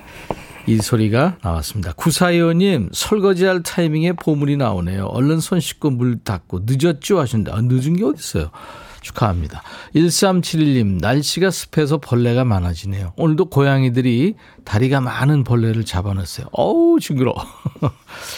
[0.65, 1.93] 이 소리가 나왔습니다.
[1.93, 5.06] 구사위원님 설거지할 타이밍에 보물이 나오네요.
[5.06, 7.56] 얼른 손 씻고 물 닦고 늦었죠 하신다.
[7.56, 8.52] 아, 늦은 게 어딨어요.
[9.01, 9.62] 축하합니다.
[9.95, 13.13] 1371님, 날씨가 습해서 벌레가 많아지네요.
[13.17, 14.35] 오늘도 고양이들이
[14.65, 16.47] 다리가 많은 벌레를 잡아놨어요.
[16.51, 17.33] 어우, 징그러.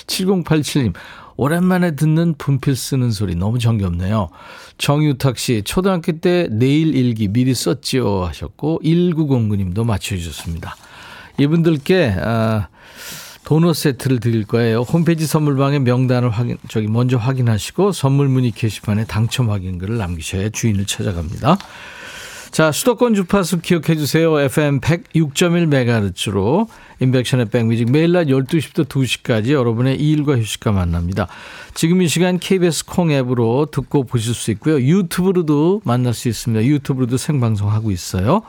[0.07, 0.93] 7087님,
[1.37, 4.29] 오랜만에 듣는 분필 쓰는 소리 너무 정겹네요.
[4.77, 10.75] 정유탁 씨, 초등학교 때 내일 일기 미리 썼지요 하셨고, 1909님도 맞춰주셨습니다.
[11.39, 12.67] 이분들께, 아,
[13.51, 14.83] 도넛 세트를 드릴 거예요.
[14.83, 21.57] 홈페이지 선물방에 명단을 확인, 저기 먼저 확인하시고 선물 문의 게시판에 당첨 확인글을 남기셔야 주인을 찾아갑니다.
[22.51, 24.39] 자, 수도권 주파수 기억해 주세요.
[24.39, 26.69] FM 106.1MHz로
[27.01, 31.27] 인백션의 백뮤직 매일 낮 12시부터 2시까지 여러분의 일과 휴식과 만납니다.
[31.73, 34.79] 지금 이 시간 KBS 콩 앱으로 듣고 보실 수 있고요.
[34.79, 36.63] 유튜브로도 만날 수 있습니다.
[36.63, 38.43] 유튜브로도 생방송하고 있어요.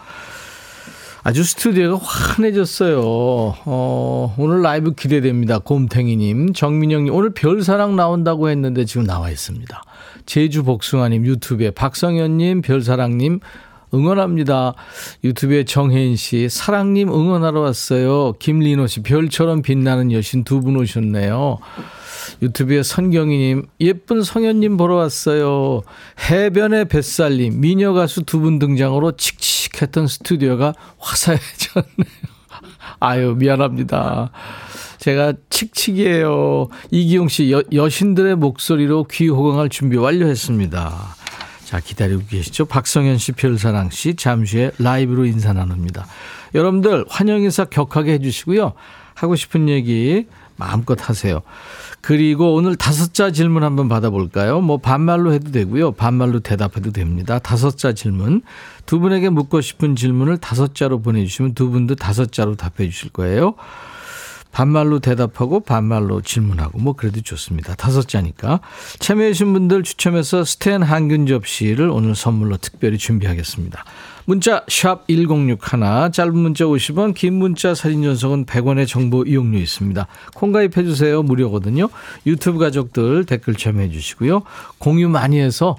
[1.25, 3.01] 아주 스튜디오가 환해졌어요.
[3.01, 5.61] 어, 오늘 라이브 기대됩니다.
[5.61, 9.83] 곰탱이님, 정민영님, 오늘 별사랑 나온다고 했는데 지금 나와 있습니다.
[10.27, 13.39] 제주 복숭아님, 유튜브에 박성현님, 별사랑님,
[13.95, 14.75] 응원합니다.
[15.23, 18.33] 유튜브에 정혜인 씨, 사랑님 응원하러 왔어요.
[18.41, 21.59] 김리노 씨, 별처럼 빛나는 여신 두 분 오셨네요.
[22.43, 25.83] 유튜브에 선경이님, 예쁜 성현님 보러 왔어요.
[26.31, 32.33] 해변의 뱃살님, 미녀 가수 두 분 등장으로 칙칙했던 스튜디오가 화사해졌네요.
[33.01, 34.31] 아유, 미안합니다.
[34.99, 36.69] 제가 칙칙이에요.
[36.91, 41.17] 이기용 씨, 여, 여신들의 목소리로 귀 호강할 준비 완료했습니다.
[41.65, 42.67] 자, 기다리고 계시죠?
[42.67, 46.07] 박성현 씨, 별사랑 씨, 잠시 후에 라이브로 인사 나눕니다.
[46.55, 48.75] 여러분들, 환영 인사 격하게 해주시고요.
[49.15, 50.27] 하고 싶은 얘기
[50.63, 51.43] 마음껏 하세요.
[52.01, 54.61] 그리고 오늘 다섯 자 질문 한번 받아볼까요?
[54.61, 55.93] 뭐 반말로 해도 되고요.
[55.93, 57.39] 반말로 대답해도 됩니다.
[57.39, 58.43] 다섯 자 질문.
[58.87, 63.55] 두 분에게 묻고 싶은 질문을 다섯 자로 보내주시면 두 분도 다섯 자로 답해 주실 거예요.
[64.53, 67.75] 반말로 대답하고 반말로 질문하고 뭐 그래도 좋습니다.
[67.75, 68.61] 다섯 자니까.
[68.99, 73.85] 참여해주신 분들 추첨해서 스탠 항균 접시를 오늘 선물로 특별히 준비하겠습니다.
[74.25, 75.59] 문자 1061,
[76.13, 80.07] 짧은 문자 50원, 긴 문자 사진 전송은 100원의 정보 이용료 있습니다.
[80.35, 81.23] 콩 가입해 주세요.
[81.23, 81.89] 무료거든요.
[82.27, 84.43] 유튜브 가족들 댓글 참여해 주시고요.
[84.79, 85.77] 공유 많이 해서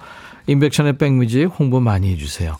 [0.47, 2.57] 임백천의 백뮤직 홍보 많이 해 주세요.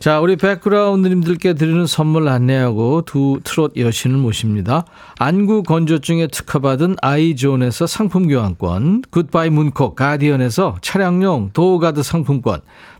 [0.00, 4.86] 자, 우리 백그라운드님들께 드리는 선물 안내하고 두 트롯 여신을 모십니다.
[5.18, 12.62] 안구 건조증에 특허받은 아이존에서 상품 교환권, 굿바이 문콕 가디언에서 차량용 door guard 상품권,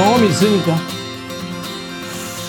[0.00, 0.78] 경험 있으니까.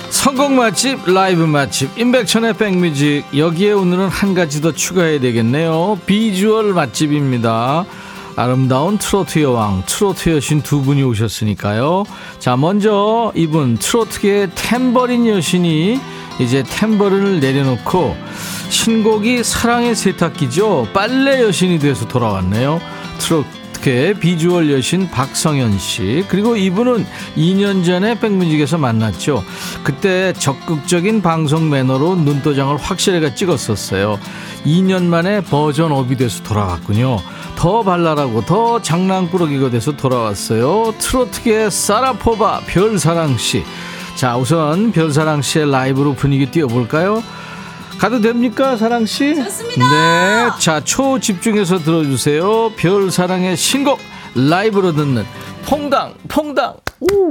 [0.10, 3.26] 성공 맛집, 라이브 맛집, 임백천의 백뮤직.
[3.36, 6.00] 여기에 오늘은 한 가지 더 추가해야 되겠네요.
[6.06, 7.84] 비주얼 맛집입니다.
[8.38, 12.06] 아름다운 트로트 여왕, 트로트 여신 두 분이 오셨으니까요.
[12.40, 16.00] 자, 먼저 이분, 트로트계의 탬버린 여신이
[16.40, 18.16] 이제 탬버린을 내려놓고
[18.70, 20.88] 신곡이 사랑의 세탁기죠.
[20.94, 22.80] 빨래 여신이 돼서 돌아왔네요.
[23.20, 27.04] 트로트 어떻게 비주얼 여신 박성현 씨 그리고 이분은
[27.36, 29.44] 2년 전에 백뮤직에서 만났죠.
[29.84, 34.20] 그때 적극적인 방송 매너로 눈도장을 확실하게 찍었었어요.
[34.66, 37.20] 2년 만에 버전 업이 돼서 돌아왔군요.
[37.56, 40.94] 더 발랄하고 더 장난꾸러기가 돼서 돌아왔어요.
[41.00, 43.64] 트로트계 사라포바 별사랑 씨.
[44.16, 47.24] 자 우선 별사랑 씨의 라이브로 분위기 띄워볼까요?
[48.02, 49.36] 가도 됩니까, 사랑 씨?
[49.36, 49.92] 좋습니다.
[49.92, 52.72] 네, 자 초집중해서 들어주세요.
[52.76, 54.00] 별 사랑의 신곡
[54.34, 55.24] 라이브로 듣는
[55.68, 56.78] 퐁당 퐁당.
[57.02, 57.30] 우.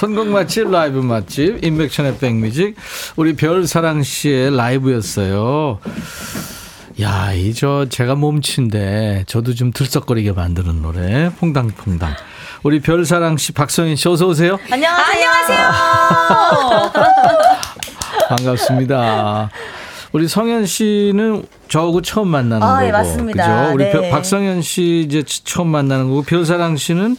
[0.00, 2.74] 선곡 맛집 라이브 맛집 인백션의 백뮤직
[3.16, 5.78] 우리 별사랑 씨의 라이브였어요.
[7.02, 12.14] 야, 이 저 제가 몸친데 저도 좀 들썩거리게 만드는 노래 퐁당퐁당.
[12.62, 14.58] 우리 별사랑 씨 박성인 씨 어서 오세요.
[14.70, 15.68] 안녕하세요.
[18.30, 19.50] 반갑습니다.
[20.12, 23.62] 우리 성현 씨는 저하고 처음 만나는 아, 거고, 예, 맞습니다.
[23.64, 23.74] 그죠?
[23.74, 23.92] 우리 네.
[23.92, 27.18] 별- 박성현 씨 이제 처음 만나는 거고 별사랑 씨는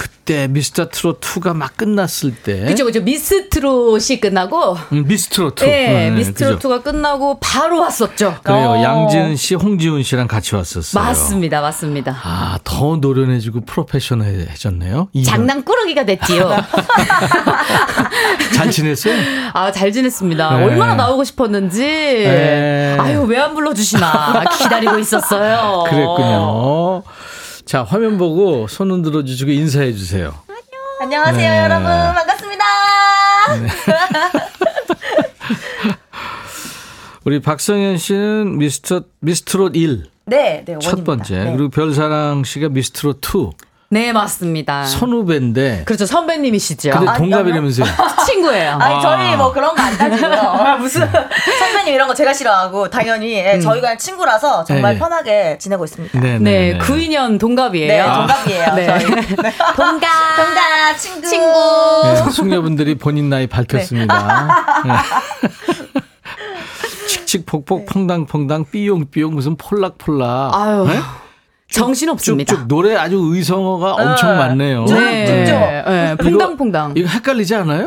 [0.00, 3.00] 그때 미스터 트롯 2가 막 끝났을 때, 그죠, 그죠.
[3.02, 5.66] 미스 트롯이 끝나고, 음, 미스 트롯 2.
[5.66, 8.36] 네, 미스 트롯 2가 끝나고 바로 왔었죠.
[8.44, 8.68] 그래요.
[8.78, 8.82] 어.
[8.82, 11.02] 양지은 씨, 홍지훈 씨랑 같이 왔었어요.
[11.02, 12.16] 맞습니다, 맞습니다.
[12.22, 15.08] 아, 더 노련해지고 프로페셔널해졌네요.
[15.26, 16.48] 장난꾸러기가 됐지요.
[18.54, 19.14] 잘 지냈어요?
[19.52, 20.58] 아, 잘 지냈습니다.
[20.58, 20.64] 네.
[20.64, 21.80] 얼마나 나오고 싶었는지.
[21.82, 22.96] 네.
[23.00, 24.44] 아유, 왜 안 불러주시나.
[24.58, 25.84] 기다리고 있었어요.
[25.88, 27.02] 그랬군요.
[27.68, 30.32] 자, 화면 보고 손 흔들어 주시고 인사해 주세요.
[31.02, 31.62] 안녕하세요, 네.
[31.64, 31.84] 여러분.
[31.86, 32.64] 반갑습니다.
[37.26, 40.06] 우리 박성현 씨는 미스터 미스트롯 1.
[40.24, 41.04] 네, 네, 첫 원입니다.
[41.04, 41.44] 번째.
[41.44, 41.52] 네.
[41.52, 43.50] 그리고 별사랑 씨가 미스트롯 2.
[43.90, 44.84] 네, 맞습니다.
[44.84, 45.84] 선후배인데.
[45.86, 46.90] 그렇죠, 선배님이시죠.
[46.90, 47.86] 근데 아, 동갑이라면서요.
[48.26, 48.72] 친구예요.
[48.78, 49.00] 아니, 아.
[49.00, 50.76] 저희 뭐 그런 거 안 따지고요.
[50.78, 51.08] 무슨
[51.58, 53.32] 선배님 이런 거 제가 싫어하고, 당연히.
[53.32, 54.98] 예, 저희가 친구라서 정말 예, 예.
[54.98, 56.20] 편하게 지내고 있습니다.
[56.20, 56.78] 네, 네, 네.
[56.78, 57.88] 92년 동갑이에요.
[57.88, 58.74] 네, 동갑이에요.
[58.74, 58.86] 네.
[58.86, 59.06] 저희.
[59.74, 60.10] 동갑.
[60.36, 61.26] 동갑, 친구.
[61.26, 61.52] 친구.
[62.04, 64.82] 네, 숙녀분들이 본인 나이 밝혔습니다.
[64.84, 64.92] 네.
[67.08, 70.54] 칙칙폭폭 퐁당퐁당 삐용삐용 무슨 폴락폴락.
[70.54, 71.00] 아유, 네?
[71.70, 72.54] 정신 없습니다.
[72.54, 74.84] 쭉쭉 노래 아주 의성어가 엄청 많네요.
[74.86, 75.90] 네, 쭉, 쭉.
[75.90, 76.94] 네, 퐁당퐁당.
[76.96, 77.84] 이거 헷갈리지 않아요?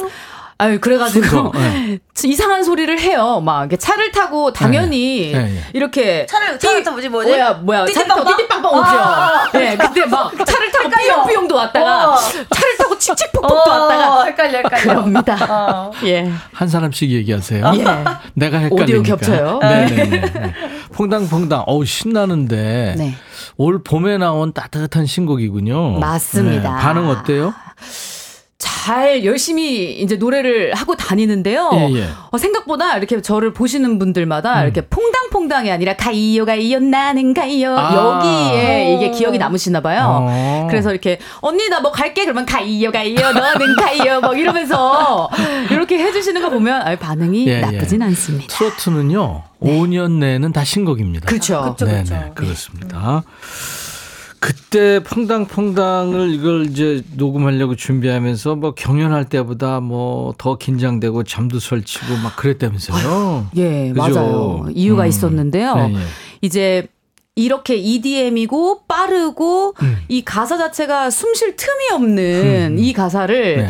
[0.61, 1.25] 아유, 그래가지고.
[1.25, 1.97] 순서, 네.
[2.23, 3.41] 이상한 소리를 해요.
[3.43, 5.61] 막 이렇게 차를 타고 당연히 네, 네, 네.
[5.73, 7.29] 이렇게 차를, 차를 타고 뭐지, 뭐지?
[7.31, 8.37] 뭐야 뭐야 차를 타고 띠띠빵빵?
[8.37, 8.99] 띠띠빵빵 오죠.
[8.99, 9.49] 아.
[9.53, 10.89] 네, 근데 막 차를 타고.
[11.01, 12.15] 삐용삐용도 왔다가 어.
[12.15, 14.81] 차를 타고 칙칙폭폭도 어, 왔다가 헷갈려, 헷갈려.
[14.83, 15.37] 그럽니다.
[15.49, 15.91] 어.
[16.03, 16.29] 예.
[16.53, 17.71] 한 사람씩 얘기하세요.
[17.77, 17.83] 예.
[18.35, 18.83] 내가 헷갈리니까.
[18.83, 19.59] 오디오 겹쳐요.
[19.63, 20.53] 네네네.
[20.93, 21.63] 퐁당퐁당.
[21.65, 22.95] 어우 신나는데.
[22.97, 23.15] 네.
[23.57, 25.99] 올 봄에 나온 따뜻한 신곡이군요.
[25.99, 26.75] 맞습니다.
[26.75, 27.53] 네, 반응 어때요?
[28.81, 31.69] 잘 열심히 이제 노래를 하고 다니는데요.
[31.73, 32.07] 예, 예.
[32.31, 34.63] 어, 생각보다 이렇게 저를 보시는 분들마다 음.
[34.63, 37.93] 이렇게 퐁당퐁당이 아니라 가이요 가이요 나는 가이요 아.
[37.93, 40.25] 여기에 이게 기억이 남으시나 봐요.
[40.27, 40.67] 어.
[40.67, 45.29] 그래서 이렇게 언니 나 뭐 갈게 그러면 가이요 가이요 너는 가이요 막 이러면서
[45.71, 47.61] 이렇게 해주시는 거 보면 아, 반응이 예, 예.
[47.61, 48.55] 나쁘진 않습니다.
[48.55, 49.43] 트로트는요.
[49.61, 51.25] 5년 내는 다 신곡입니다.
[51.27, 51.75] 그렇죠.
[51.79, 52.31] 네네, 그쵸.
[52.35, 53.23] 그렇습니다.
[54.41, 62.35] 그때 퐁당퐁당을 이걸 이제 녹음하려고 준비하면서 뭐 경연할 때보다 뭐 더 긴장되고 잠도 설치고 막
[62.35, 63.47] 그랬다면서요.
[63.57, 64.01] 예, 그죠?
[64.01, 64.65] 맞아요.
[64.73, 65.07] 이유가 음.
[65.07, 65.75] 있었는데요.
[65.75, 65.99] 네, 예.
[66.41, 66.87] 이제
[67.35, 69.97] 이렇게 EDM이고 빠르고 음.
[70.09, 73.67] 이 가사 자체가 숨 쉴 틈이 없는 이 가사를 네.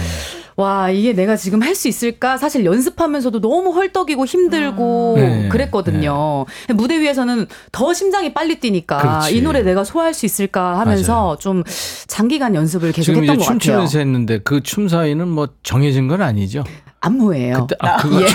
[0.58, 5.49] 와 이게 내가 지금 할 수 있을까 사실 연습하면서도 너무 헐떡이고 힘들고 네.
[5.49, 6.45] 그랬거든요
[6.76, 9.38] 무대 위에서는 더 심장이 빨리 뛰니까 그렇지.
[9.38, 11.38] 이 노래 내가 소화할 수 있을까 하면서 맞아요.
[11.39, 11.64] 좀
[12.08, 16.08] 장기간 연습을 계속 지금 이제 했던 것 같아요 춤추면서 했는데 그 춤 사이는 뭐 정해진
[16.08, 16.64] 건 아니죠.
[17.02, 18.28] 안무예요 그때 아 그거 예.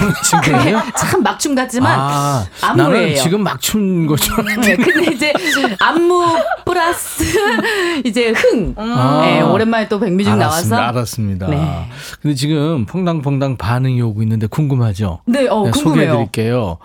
[0.52, 0.82] 거예요?
[0.98, 2.88] 참 막춤 같지만 아, 안무예요.
[2.90, 4.34] 나는 지금 막춘 거죠.
[4.42, 5.32] 네, 근데 이제
[5.78, 6.24] 안무
[6.64, 7.24] 플러스
[8.04, 8.74] 이제 흥.
[8.76, 9.22] 아.
[9.24, 10.76] 네, 오랜만에 또 백뮤직 알았습니다.
[10.76, 10.98] 나와서.
[10.98, 11.46] 알았습니다.
[11.46, 11.88] 네.
[12.20, 15.20] 근데 지금 퐁당퐁당 반응이 오고 있는데 궁금하죠?
[15.26, 15.80] 네, 어, 네, 궁금해요.
[15.82, 16.78] 소개해 드릴게요.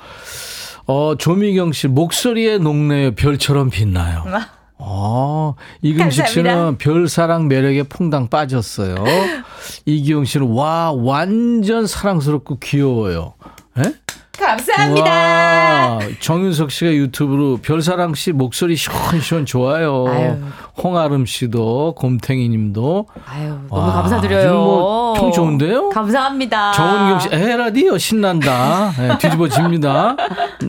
[0.86, 3.16] 어, 조미경 씨, 목소리에 녹네요.
[3.16, 4.24] 별처럼 빛나요.
[4.84, 6.84] 어, 이금식 씨는 감사합니다.
[6.84, 8.96] 별사랑 매력에 퐁당 빠졌어요.
[9.86, 13.36] 이기용 씨는 와, 완전 사랑스럽고 귀여워요.
[13.78, 13.94] 예?
[14.38, 15.06] 감사합니다.
[15.06, 20.06] 와, 정윤석 씨가 유튜브로 별사랑 씨 목소리 시원시원 좋아요.
[20.08, 20.38] 아유.
[20.82, 23.06] 홍아름 씨도, 곰탱이 님도.
[23.28, 24.42] 아유, 너무 와, 감사드려요.
[24.42, 25.90] 지금 뭐평 좋은데요?
[25.90, 26.72] 감사합니다.
[26.72, 28.92] 정은경 씨, 에라디오 신난다.
[29.00, 30.16] 예, 뒤집어집니다.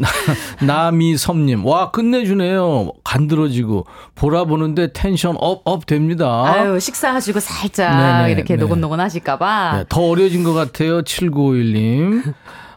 [0.60, 2.90] 나- 나미섬 님, 와, 끝내주네요.
[3.04, 3.86] 간드러지고.
[4.14, 6.44] 보라 보는데 tension up, up 됩니다.
[6.46, 8.60] 아유, 식사하시고 살짝 네네, 이렇게 네.
[8.60, 9.74] 노곤노곤 하실까 봐.
[9.78, 11.02] 네, 더 어려진 것 같아요.
[11.02, 12.22] 7951 님.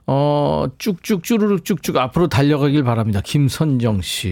[0.08, 3.22] 어, 쭉쭉, 쭈르륵 쭉쭉 앞으로 달려가길 바랍니다.
[3.24, 4.30] 김선정 씨.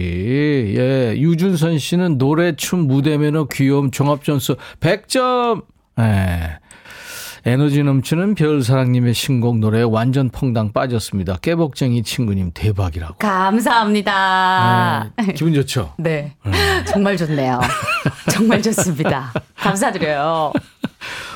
[0.76, 5.64] 예, 유준선 씨는 노래, 춤, 무대 매너, 귀여움, 종합 점수 100점.
[5.98, 6.58] 예.
[7.46, 11.36] 에너지 넘치는 별사랑님의 신곡 노래 완전 퐁당 빠졌습니다.
[11.42, 13.16] 깨복쟁이 친구님 대박이라고.
[13.18, 15.10] 감사합니다.
[15.18, 15.92] 네, 기분 좋죠?
[15.98, 16.34] 네.
[16.86, 17.60] 정말 좋네요.
[18.30, 19.30] 정말 좋습니다.
[19.56, 20.52] 감사드려요.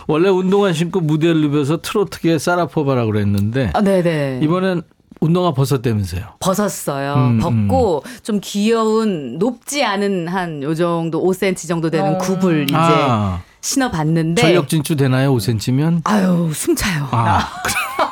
[0.08, 4.40] 원래 운동화 신고 무대를 누벼서 트로트계 싸라포바라고 그랬는데 아, 네네.
[4.42, 4.82] 이번엔
[5.20, 6.22] 운동화 벗었다면서요.
[6.40, 7.14] 벗었어요.
[7.14, 12.18] 음, 벗고 좀 귀여운 높지 않은 한 요 정도 5cm 정도 되는 어.
[12.18, 15.34] 굽을 이제 아, 신어봤는데 전력 진출 되나요?
[15.34, 16.00] 5cm면?
[16.04, 17.08] 아유 숨차요.
[17.10, 17.46] 아,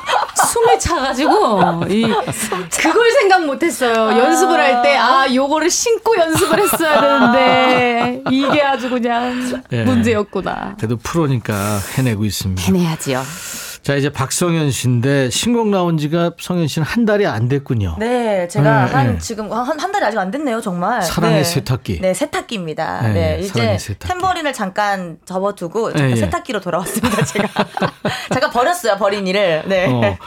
[0.47, 2.03] 숨이 차가지고 이
[2.81, 4.17] 그걸 생각 못했어요.
[4.19, 9.83] 연습을 할 때 아 요거를 신고 연습을 했어야 되는데 이게 아주 그냥 예.
[9.83, 10.75] 문제였구나.
[10.77, 11.53] 그래도 프로니까
[11.97, 12.61] 해내고 있습니다.
[12.63, 13.23] 해내야지요.
[13.87, 17.95] 자, 이제 박성현 씨인데 신곡 나온 지가 성현 씨는 한 달이 안 됐군요.
[17.97, 19.17] 네, 제가 네, 한 네.
[19.17, 21.01] 지금 한, 한 달이 아직 안 됐네요, 정말.
[21.01, 21.43] 사랑의 네.
[21.45, 22.01] 세탁기.
[22.01, 23.03] 네, 세탁기입니다.
[23.03, 24.09] 네, 네, 이제 세탁기.
[24.09, 26.15] 탬버린을 잠깐 접어두고 잠깐 예, 예.
[26.17, 27.47] 세탁기로 돌아왔습니다, 제가.
[28.29, 29.63] 잠깐 버렸어요, 버린 일을.
[29.67, 29.85] 네.
[29.85, 30.17] 어,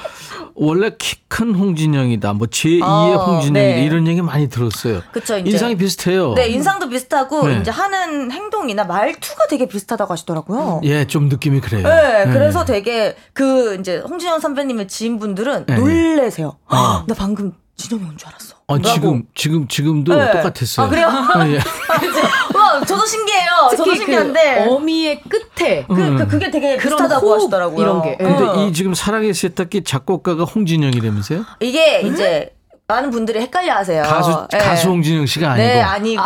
[0.61, 2.33] 원래 키 큰 홍진영이다.
[2.35, 3.53] 뭐 제2의 어, 홍진영이다.
[3.53, 3.85] 네.
[3.85, 5.01] 이런 얘기 많이 들었어요.
[5.13, 5.49] 그쵸, 이제.
[5.49, 6.35] 인상이 비슷해요.
[6.35, 7.59] 네, 인상도 비슷하고 네.
[7.61, 10.81] 이제 하는 행동이나 말투가 되게 비슷하다고 하시더라고요.
[10.85, 11.87] 예, 좀 느낌이 그래요.
[11.89, 12.33] 네, 예.
[12.33, 15.77] 그래서 되게 그 이제 홍진영 선배님의 지인분들은 네.
[15.77, 16.57] 놀래세요.
[16.69, 16.77] 어.
[16.77, 18.57] 헉, 나 방금 진영이 온 줄 알았어.
[18.67, 18.89] 어, 라고.
[18.89, 20.33] 지금 지금 지금도 네.
[20.33, 20.87] 똑같았어요.
[20.87, 21.07] 아, 그래요?
[21.09, 21.59] 아, 예.
[22.81, 23.51] 와, 저도 신기해요.
[23.71, 24.65] 저도 특히 신기한데.
[24.65, 27.81] 그 어미의 끝에 그, 그, 그게 되게 그런 비슷하다고 호흡 하시더라고요.
[27.81, 28.17] 이런 게.
[28.17, 28.55] 근데 어.
[28.67, 31.45] 이 지금 사랑의 세탁기 작곡가가 홍진영이라면서요?
[31.61, 32.55] 이게 이제
[32.89, 34.03] 많은 분들이 헷갈려 하세요.
[34.03, 34.59] 가수 예.
[34.59, 35.65] 가수 홍진영 씨가 아니고.
[35.69, 36.23] 네, 아니고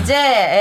[0.00, 0.14] 이제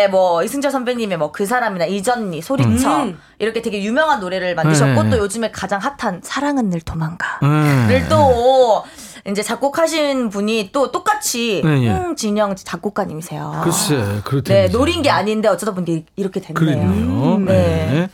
[0.03, 3.17] 예, 뭐 이승철 선배님의 뭐 그 사람이나 이전니 소리쳐 음.
[3.39, 5.09] 이렇게 되게 유명한 노래를 만드셨고 네.
[5.09, 8.07] 또 요즘에 가장 핫한 사랑은 늘 도망가를 네.
[8.09, 8.83] 또
[9.27, 11.89] 이제 작곡하신 분이 또 똑같이 네, 예.
[11.89, 13.61] 홍진영 작곡가님이세요.
[13.63, 14.53] 글쎄, 그렇다.
[14.53, 17.35] 네, 노린 게 아닌데 어쩌다 보니 이렇게 됐네요.
[17.35, 17.53] 음, 네.
[17.53, 18.09] 네.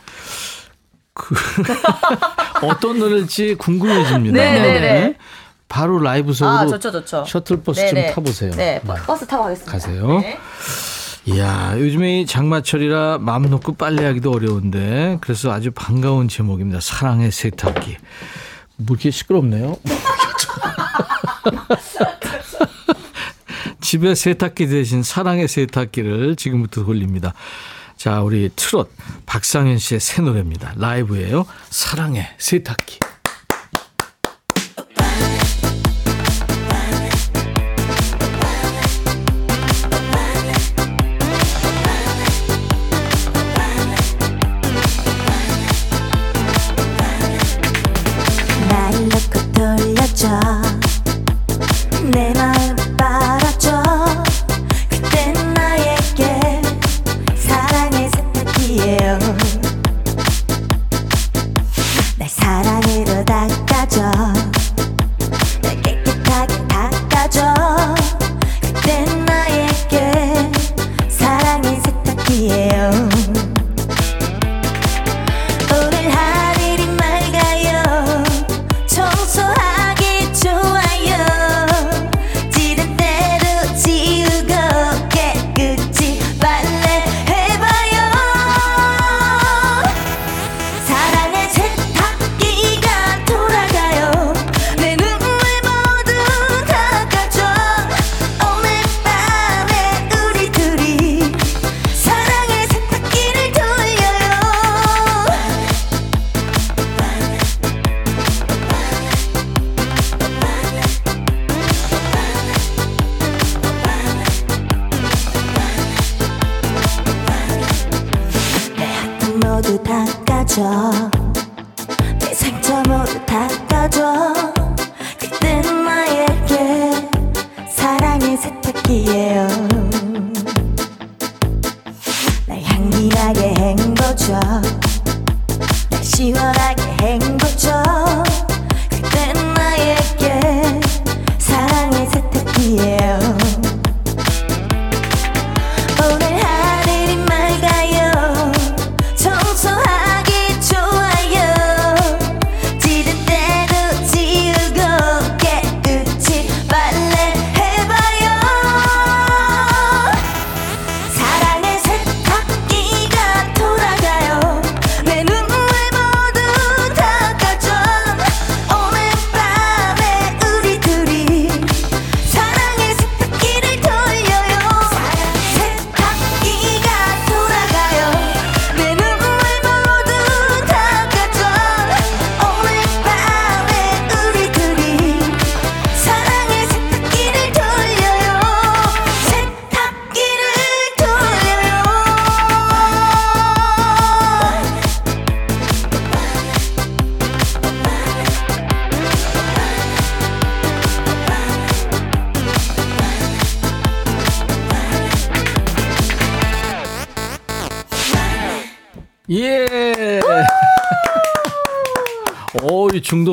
[1.14, 1.34] 그
[2.62, 4.36] 어떤 노래일지 궁금해집니다.
[4.36, 5.16] 네, 네, 네.
[5.68, 7.24] 바로 라이브석으로 아, 좋죠, 좋죠.
[7.26, 8.12] 셔틀버스 네, 좀 네.
[8.14, 8.50] 타보세요.
[8.52, 9.72] 네, 버스 타고 가겠습니다.
[9.72, 10.20] 가세요.
[10.20, 10.38] 네.
[11.26, 16.80] 이야, 요즘에 이 장마철이라 마음 놓고 빨래하기도 어려운데 그래서 아주 반가운 제목입니다.
[16.80, 17.98] 사랑의 세탁기.
[18.76, 19.76] 뭐 이렇게 시끄럽네요.
[23.80, 27.34] 집에 세탁기 대신 사랑의 세탁기를 지금부터 돌립니다.
[27.96, 28.90] 자, 우리 트롯
[29.26, 30.74] 박상현 씨의 새 노래입니다.
[30.76, 31.46] 라이브예요.
[31.70, 33.00] 사랑의 세탁기.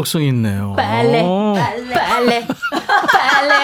[0.05, 0.73] 중독성 있네요.
[0.77, 1.53] 빨래, 어,
[1.93, 2.47] 빨래,
[3.11, 3.55] 빨래.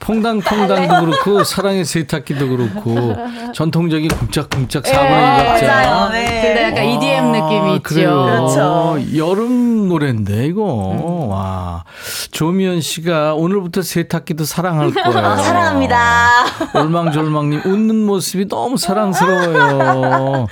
[0.00, 3.14] 퐁당퐁당도 그렇고 사랑의 세탁기도 그렇고
[3.52, 5.66] 전통적인 4분의 1 박자.
[5.66, 6.08] 맞아요.
[6.10, 6.24] 네.
[6.42, 7.82] 근데 약간 EDM 느낌이 있죠.
[8.24, 8.98] 그렇죠.
[9.16, 11.26] 여름 노래인데 이거.
[11.28, 11.84] 와.
[12.30, 15.18] 조미연 씨가 오늘부터 세탁기도 사랑할 거예요.
[15.18, 16.28] 아, 사랑합니다.
[16.74, 20.46] 올망졸망님 웃는 모습이 너무 사랑스러워요.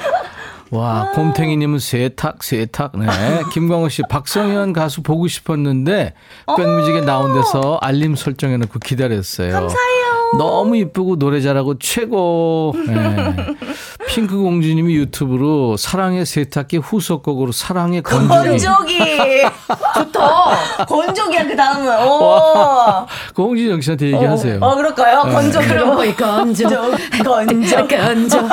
[0.70, 2.98] 와, 곰탱이님은 세탁, 세탁.
[2.98, 3.06] 네.
[3.52, 6.14] 김광호 씨, 박성현 가수 보고 싶었는데,
[6.56, 9.52] 백뮤직에 나온 데서 알림 설정해놓고 기다렸어요.
[9.52, 10.06] 감사해요.
[10.38, 12.74] 너무 이쁘고 노래 잘하고 최고.
[12.88, 13.36] 네.
[14.08, 18.32] 핑크 공주님이 유튜브로 사랑의 세탁기 후속곡으로 사랑의 건조기.
[18.48, 18.98] 건조기.
[19.94, 20.86] 좋다.
[20.86, 22.08] 건조기야, 그 다음은.
[22.08, 23.06] 오.
[23.34, 24.58] 공주영 씨한테 얘기하세요.
[24.60, 25.24] 어, 그럴까요?
[25.24, 25.32] 네.
[25.32, 25.68] 건조기.
[25.68, 27.24] 그럼 거의 건조, 건조.
[27.24, 28.48] 건조 이렇게 하는 거죠.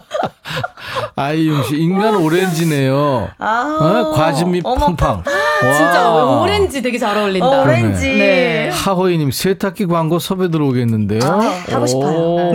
[1.16, 3.30] 아이용 씨, 인간 오렌지네요.
[3.38, 3.78] 아.
[3.80, 4.12] 어?
[4.12, 4.62] 과즙이.
[4.62, 5.22] 팡팡.
[5.60, 6.40] 진짜 와.
[6.42, 7.46] 오렌지 되게 잘 어울린다.
[7.46, 8.06] 어, 오렌지.
[8.06, 8.70] 네.
[8.72, 11.20] 하호이님 세탁기 광고 섭외 들어오겠는데요.
[11.24, 11.38] 아,
[11.72, 12.18] 하고 싶어요.
[12.18, 12.54] 오,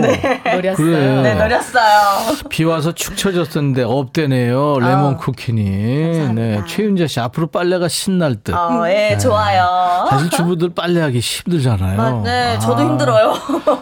[0.62, 0.76] 노렸어요.
[0.76, 1.22] 그래.
[1.22, 2.36] 네, 노렸어요.
[2.48, 4.78] 비 와서 축 처졌었는데 없대네요.
[4.80, 6.34] 레몬 쿠키님.
[6.34, 8.54] 네, 최윤자 씨 앞으로 빨래가 신날 듯.
[8.54, 10.06] 어, 예, 좋아요.
[10.08, 12.00] 사실 주부들 빨래하기 힘들잖아요.
[12.00, 13.34] 아, 네, 저도 아, 힘들어요.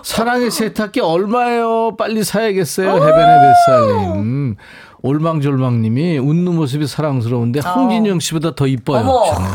[0.03, 1.97] 사랑의 세탁기 얼마예요?
[1.97, 2.95] 빨리 사야겠어요.
[2.95, 4.57] 해변의 뱃살님.
[5.03, 9.01] 올망졸망님이 웃는 모습이 사랑스러운데 홍진영 씨보다 더 이뻐요.
[9.01, 9.33] 어머.
[9.33, 9.49] 저는.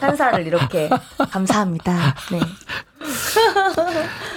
[0.00, 0.90] 한 살을 이렇게.
[1.30, 2.14] 감사합니다.
[2.32, 2.40] 네.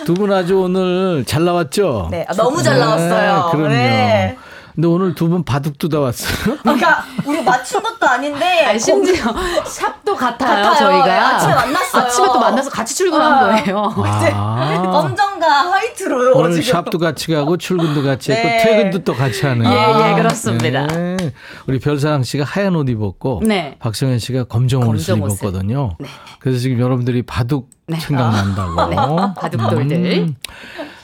[0.06, 2.08] 두 분 아주 오늘 잘 나왔죠?
[2.12, 3.50] 네, 아, 너무 잘 나왔어요.
[3.52, 3.68] 그럼요.
[3.70, 4.38] 네.
[4.78, 6.56] 근데 오늘 두 분 바둑 두다 왔어요.
[6.62, 9.34] 그러니까 우리 맞춘 것도 아닌데 아니, 심지어
[9.66, 10.76] 샵도 같아요, 같아요.
[10.76, 11.06] 저희가.
[11.06, 12.04] 네, 아침에 만났어요.
[12.04, 13.40] 아침에 또 만나서 같이 출근한 아.
[13.40, 13.94] 거예요.
[14.36, 14.82] 아.
[14.92, 16.34] 검정과 화이트로요.
[16.36, 16.72] 오늘 지금.
[16.74, 18.64] 샵도 같이 가고 출근도 같이 했고 네.
[18.64, 19.66] 퇴근도 또 같이 하는.
[19.66, 20.86] 예, 예, 그렇습니다.
[20.86, 21.18] 네.
[21.66, 23.78] 우리 별사랑 씨가 하얀 옷 입었고 네.
[23.80, 25.48] 박성현 씨가 검정 옷을 검정 옷을.
[25.48, 25.98] 입었거든요.
[26.40, 28.86] 그래서 지금 여러분들이 바둑 생각난다고.
[28.90, 28.96] 네,
[29.36, 30.28] 바둑돌들.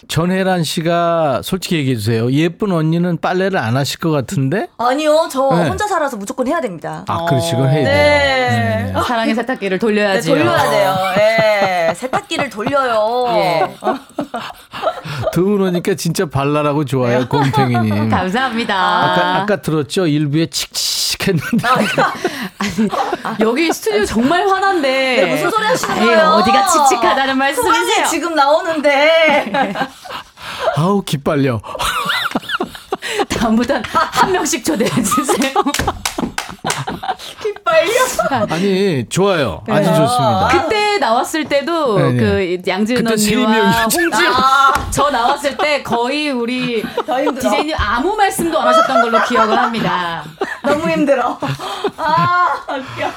[0.08, 2.32] 전혜란 씨가 솔직히 얘기해 주세요.
[2.32, 4.68] 예쁜 언니는 빨래를 안 하실 것 같은데?
[4.78, 5.68] 아니요, 저 네.
[5.70, 7.04] 혼자 살아서 무조건 해야 됩니다.
[7.08, 7.51] 아, 그렇지.
[7.51, 8.86] 그건 해야 네.
[8.91, 9.04] 돼요.
[9.04, 10.30] 사랑의 세탁기를 네, 돌려야지.
[10.30, 10.95] 돌려야 돼요.
[11.18, 11.93] 예.
[11.95, 13.26] 세탁기를 돌려요.
[13.38, 13.76] 예.
[15.32, 17.28] 두분 오니까 진짜 발랄하고 좋아요.
[17.28, 18.10] 곰탱이님.
[18.10, 18.76] 감사합니다.
[18.76, 20.08] 아까, 아까 들었죠?
[20.08, 21.67] 일부에 칙칙 했는데.
[23.39, 24.89] 여기 스튜디오 정말 환한데.
[24.89, 26.30] 네, 무슨 소리 하시는 아유, 거예요?
[26.32, 28.07] 어디가 칙칙하다는 말씀이세요?
[28.09, 29.51] 지금 나오는데.
[30.78, 31.59] 아우, 기빨려.
[33.30, 35.51] 다음부터는 한 명씩 초대해 주세요.
[37.64, 38.45] 빨려.
[38.49, 39.61] 아니, 좋아요.
[39.70, 39.95] 아주 네.
[39.97, 40.47] 좋습니다.
[40.51, 42.18] 그때 나왔을 때도 네, 네.
[42.18, 43.84] 그 양지은 언니와.
[43.84, 44.74] 홍지영 아.
[44.91, 47.34] 저 나왔을 때 거의 우리 힘들어.
[47.34, 50.24] 디제이님 아무 말씀도 안 하셨던 걸로 기억을 합니다.
[50.64, 51.38] 너무 힘들어.
[51.97, 53.11] 아, 웃겨.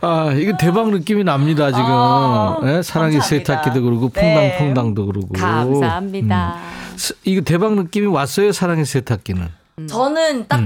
[0.00, 1.84] 아, 이거 대박 느낌이 납니다, 지금.
[1.88, 3.52] 아, 네, 사랑의 감사합니다.
[3.54, 4.56] 세탁기도 그러고, 네.
[4.56, 5.28] 퐁당퐁당도 그러고.
[5.32, 6.56] 감사합니다.
[6.94, 9.48] 스- 이거 대박 느낌이 왔어요, 사랑의 세탁기는.
[9.88, 10.60] 저는 딱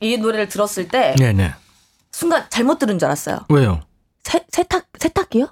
[0.00, 0.22] 이 음.
[0.22, 1.54] 노래를 들었을 때 네네.
[2.12, 3.40] 순간 잘못 들은 줄 알았어요.
[3.48, 3.80] 왜요?
[4.22, 5.48] 세, 세탁 세탁기요?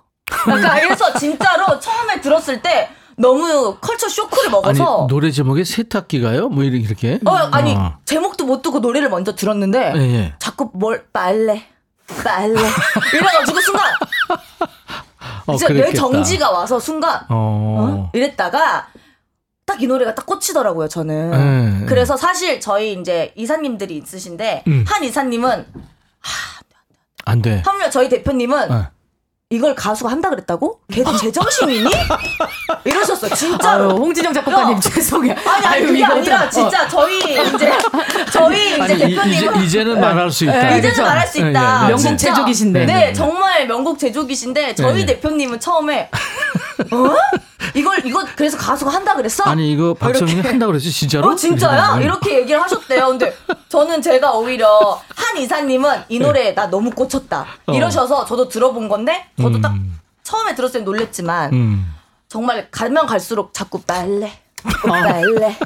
[0.48, 6.48] 약간 그래서 진짜로 처음에 들었을 때 너무 컬처 쇼크를 아니, 먹어서 노래 제목에 세탁기가요?
[6.48, 6.78] 뭐 이렇게.
[6.84, 7.20] 이렇게?
[7.24, 7.98] 어 아니 어.
[8.04, 10.34] 제목도 못 듣고 노래를 먼저 들었는데 예, 예.
[10.38, 11.64] 자꾸 뭘 빨래
[12.24, 12.60] 빨래
[13.12, 13.92] 이래가지고 순간
[15.46, 15.92] 어, 진짜 내.
[15.92, 18.08] 정지가 와서 순간 어.
[18.08, 18.10] 어?
[18.14, 18.88] 이랬다가
[19.66, 24.84] 딱 이 노래가 딱 꽂히더라고요 저는 네, 그래서 사실 저희 이제 이사님들이 있으신데 음.
[24.86, 25.66] 한 이사님은
[27.26, 27.62] 안 돼.
[27.64, 28.90] 하물며 저희 대표님은 어.
[29.50, 30.80] 이걸 가수가 한다 그랬다고?
[30.92, 31.88] 걔도 제정신이니?
[32.84, 34.80] 이러셨어 진짜로 아유, 홍진영 작곡가님 야.
[34.80, 35.34] 죄송해요.
[35.46, 37.72] 아니 아니 그게 아니라 진짜 저희 이제
[38.32, 40.58] 저희 이제 아니, 이, 대표님은 이제, 이제 는 말할 수 있다.
[40.58, 41.02] 이제는 그렇죠.
[41.02, 41.80] 말할 수 예, 있다.
[41.82, 41.88] 예, 예.
[41.94, 42.18] 명곡.
[42.18, 42.80] 제조기신데.
[42.80, 43.12] 네, 네, 네.
[43.12, 45.14] 정말 명곡 제조기신데 저희 네, 네.
[45.14, 46.10] 대표님은 처음에
[46.90, 47.14] 어?
[47.74, 49.44] 이걸 이거 그래서 가수가 한다 그랬어?
[49.44, 50.40] 아니, 이거 이렇게.
[50.40, 51.28] 한다고 그랬어, 진짜로?
[51.30, 51.72] 어 진짜야?
[52.00, 52.04] 이러더니.
[52.04, 53.08] 이렇게 얘기를 하셨대요.
[53.08, 53.34] 근데
[53.68, 57.72] 저는 제가 오히려 한 이사님은 이 노래 나 너무 꽂혔다 어.
[57.72, 59.98] 이러셔서 저도 들어본 건데 저도 딱 음.
[60.22, 61.94] 처음에 들었을 때 놀랬지만 음.
[62.28, 64.32] 정말 가면 갈수록 자꾸 빨래
[64.62, 65.56] 자꾸 빨래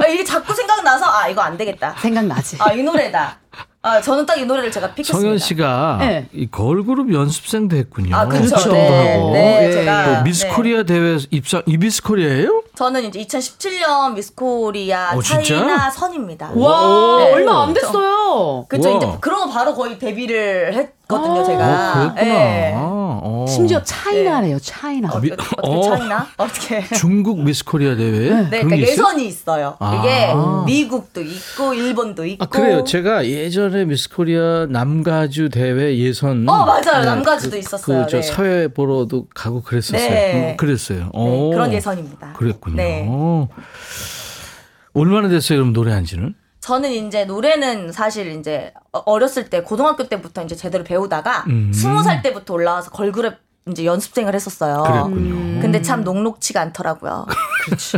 [0.00, 1.94] 아, 이게 자꾸 생각나서 아 이거 안 되겠다.
[2.00, 2.56] 생각나지.
[2.60, 3.38] 아 이 노래다.
[3.80, 5.20] 아 저는 딱 이 노래를 제가 pick했습니다.
[5.20, 6.28] 성현 씨가 네.
[6.32, 8.14] 이 걸그룹 연습생도 했군요.
[8.16, 8.56] 아, 그쵸.
[8.56, 9.14] 출전도 네.
[9.16, 9.32] 하고.
[9.32, 9.72] 네, 예.
[9.72, 10.50] 제가, 또 미스 네.
[10.52, 12.62] 코리아 대회 입상, 이 미스 코리아예요?
[12.74, 15.22] 저는 이제 2017년 미스코리아 어?
[15.22, 16.50] China 선입니다.
[16.54, 17.32] 와, 네.
[17.32, 18.66] 얼마 안 됐어요.
[18.72, 18.78] 우와.
[18.78, 22.12] 이제 그러고 바로 거의 데뷔를 했 거든요 어, 제가.
[22.12, 22.22] 그랬구나.
[22.22, 22.72] 네.
[22.76, 23.46] 어.
[23.48, 24.58] 심지어 China래요.
[24.58, 25.08] China.
[25.10, 25.82] 아, 미- 어떻게 어.
[25.82, 26.26] China?
[26.36, 26.84] 어떻게?
[26.94, 28.28] 중국 미스 코리아 대회?
[28.42, 28.78] 네, 그러니까?
[28.78, 29.76] 예선이 있어요.
[29.78, 29.94] 아.
[30.04, 30.28] 이게
[30.66, 32.44] 미국도 있고 일본도 있고.
[32.44, 32.84] 아, 그래요.
[32.84, 36.46] 제가 예전에 미스 코리아 남가주 대회 예선.
[36.46, 37.00] 어, 맞아요.
[37.00, 38.04] 네, 남가주도 그- 있었어요.
[38.04, 38.22] 그, 저 네.
[38.22, 40.10] 사회 보러도 가고 그랬었어요.
[40.10, 40.50] 네.
[40.52, 40.98] 음, 그랬어요.
[41.04, 41.50] 네, 오.
[41.50, 42.34] 그런 예선입니다.
[42.34, 42.76] 그랬군요.
[42.76, 43.08] 네.
[44.92, 46.34] 얼마나 됐어요, 그럼 노래한 지는?
[46.68, 51.72] 저는 이제 노래는 사실 이제 어- 어렸을 때 고등학교 때부터 이제 제대로 배우다가 음.
[51.72, 53.36] 스무 살 때부터 올라와서 걸그룹
[53.70, 54.82] 이제 연습생을 했었어요.
[54.82, 55.60] 그랬군요.
[55.62, 57.26] 근데 참 녹록치가 않더라고요.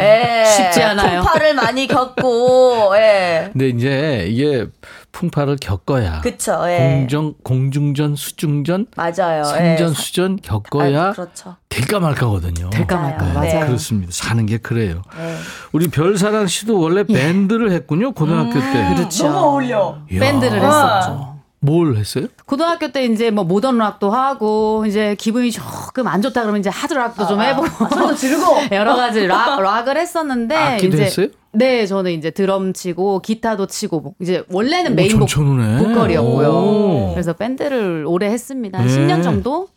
[0.01, 1.21] 예, 쉽지 않아요.
[1.23, 3.51] 풍파를 많이 겪고, 예.
[3.53, 4.67] 근데 이제 이게
[5.13, 6.21] 풍파를 겪어야.
[6.21, 6.79] 그쵸, 예.
[6.79, 9.45] 공정, 공중전, 수중전, 맞아요.
[9.45, 9.95] 상전, 예.
[9.95, 11.57] 수전 겪어야 아, 그렇죠.
[11.69, 12.71] 될까 말까거든요.
[12.71, 12.97] 될까.
[12.97, 13.27] 말까.
[13.27, 13.33] 네.
[13.55, 13.67] 맞아요.
[13.67, 14.13] 그렇습니다.
[14.13, 15.03] 사는 게 그래요.
[15.17, 15.37] 네.
[15.73, 18.95] 우리 별사랑 씨도 원래 밴드를 했군요, 고등학교 때.
[18.95, 19.29] 그렇죠.
[19.29, 19.99] 너무 어울려.
[20.11, 21.40] 이야, 밴드를 했었죠.
[21.63, 22.27] 뭘 했어요?
[22.47, 26.95] 고등학교 때 이제 뭐 modern rock도 하고 이제 기분이 조금 안 좋다 그러면 이제 hard
[26.95, 28.45] rock도 좀 해보고 소리도 지르고.
[28.73, 31.27] 여러 가지 rock rock을 했었는데 악기도 이제 했어요?
[31.53, 35.29] 네 저는 이제 드럼 치고 기타도 치고 뭐 이제 원래는 오, 메인 복.
[35.29, 36.49] 보컬이었고요.
[36.49, 37.11] 오.
[37.13, 38.79] 그래서 밴드를 오래 했습니다.
[38.79, 38.97] 한 네.
[38.97, 39.69] 10년 정도.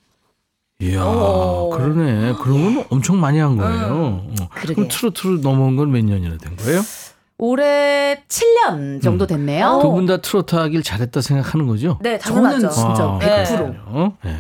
[0.80, 1.70] 이야, 오.
[1.70, 2.34] 그러네.
[2.42, 3.88] 그런 건 엄청 많이 한 거예요.
[3.92, 4.50] 어.
[4.52, 4.88] 그럼.
[4.90, 6.82] 트로트로 넘어온 건 몇 년이나 된 거예요?
[7.48, 9.80] 올해 7년 정도 됐네요.
[9.82, 12.00] 두 분 다 트로트 하길 잘했다 생각하는 거죠?
[12.02, 12.70] 네, 당연하죠.
[12.70, 13.58] 저는 진짜 아, 100%.
[13.58, 14.14] 그렇군요.
[14.24, 14.36] 네.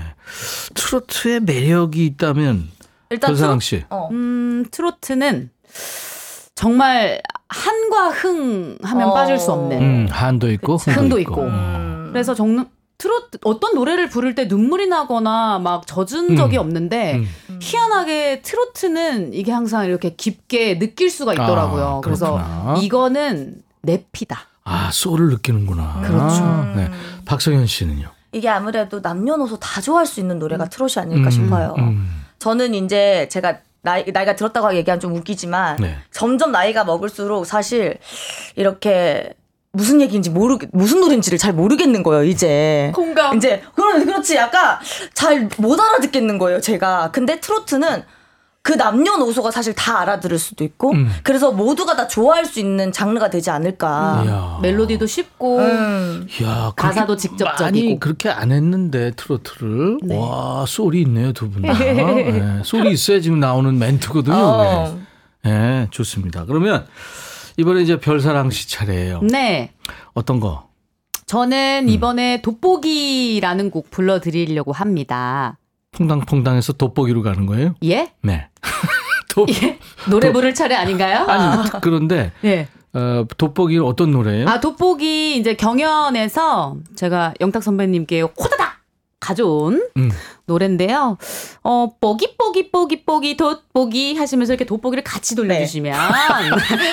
[0.74, 2.70] 트로트의 매력이 있다면
[3.10, 3.84] 일단 트로- 씨.
[3.89, 4.08] 어.
[4.12, 5.49] 음, 트로트는
[6.56, 9.14] 정말 한과 흥 하면 어.
[9.14, 11.32] 빠질 수 없는 음, 한도 있고 흥도, 흥도 있고.
[11.34, 11.41] 있고.
[11.43, 12.10] 음.
[12.14, 12.68] 그래서 정
[13.04, 16.36] 트로트 어떤 노래를 부를 때 눈물이 나거나 막 젖은 음.
[16.38, 17.60] 적이 없는데 음.
[17.62, 21.86] 희한하게 트로트는 이게 항상 이렇게 깊게 느낄 수가 있더라고요.
[21.86, 22.39] 아, 그래서.
[22.82, 24.47] 이거는 내 피다.
[24.64, 26.01] 아, 소울을 느끼는구나.
[26.01, 26.43] 그렇죠.
[26.78, 26.89] 네.
[27.26, 28.08] 박성현 씨는요?
[28.32, 31.76] 이게 아무래도 남녀노소 다 좋아할 수 있는 노래가 트롯이 아닐까 음, 싶어요.
[31.80, 32.24] 음.
[32.39, 35.97] 저는 이제 제가 나이, 나이가 들었다고 얘기하면 좀 웃기지만 네.
[36.12, 37.97] 점점 나이가 먹을수록 사실
[38.56, 39.34] 이렇게
[39.76, 43.36] 무슨 얘기인지 모르 무슨 노래인지를 잘 모르겠는 거예요 이제 공감.
[43.38, 44.78] 이제 그런 그렇지 약간
[45.16, 48.04] 잘 못 알아듣겠는 거예요 제가 근데 트로트는
[48.62, 51.12] 그 남녀노소가 사실 다 알아들을 수도 있고 음.
[51.24, 54.60] 그래서 모두가 다 좋아할 수 있는 장르가 되지 않을까 이야.
[54.62, 56.28] 멜로디도 쉽고 음.
[56.44, 57.64] 야, 가사도 직접적이고.
[57.64, 60.18] 많이 그렇게 안 했는데 트로트를 네.
[60.18, 61.74] 와 소리 있네요 두 분 다.
[61.74, 64.36] 네, 소리 있어야 지금 나오는 멘트거든요.
[64.38, 64.98] 어.
[65.44, 65.52] 네.
[65.52, 66.46] 네, 좋습니다.
[66.46, 66.86] 그러면
[67.58, 69.22] 이번에 이제 별사랑 씨 차례예요.
[69.22, 69.72] 네.
[70.14, 70.70] 어떤 거?
[71.26, 75.58] 저는 이번에 돋보기라는 곡 불러드리려고 합니다.
[75.91, 77.76] 퐁당퐁당해서 돋보기로 가는 거예요?
[77.84, 78.12] 예?
[78.22, 78.49] 네.
[79.30, 79.45] 도,
[80.10, 81.26] 노래 부를 차례 아닌가요?
[81.30, 82.68] 아니 그런데 예.
[82.93, 84.47] 어, 돋보기는 어떤 노래예요?
[84.47, 88.73] 아, 돋보기 이제 경연에서 제가 영탁 선배님께 호다닥
[89.24, 90.12] 가져온 음.
[90.46, 91.18] 노래인데요.
[91.64, 95.98] 어, 뽀기 뽀기 뽀기 뽀기 돋보기 하시면서 이렇게 돋보기를 같이 돌려주시면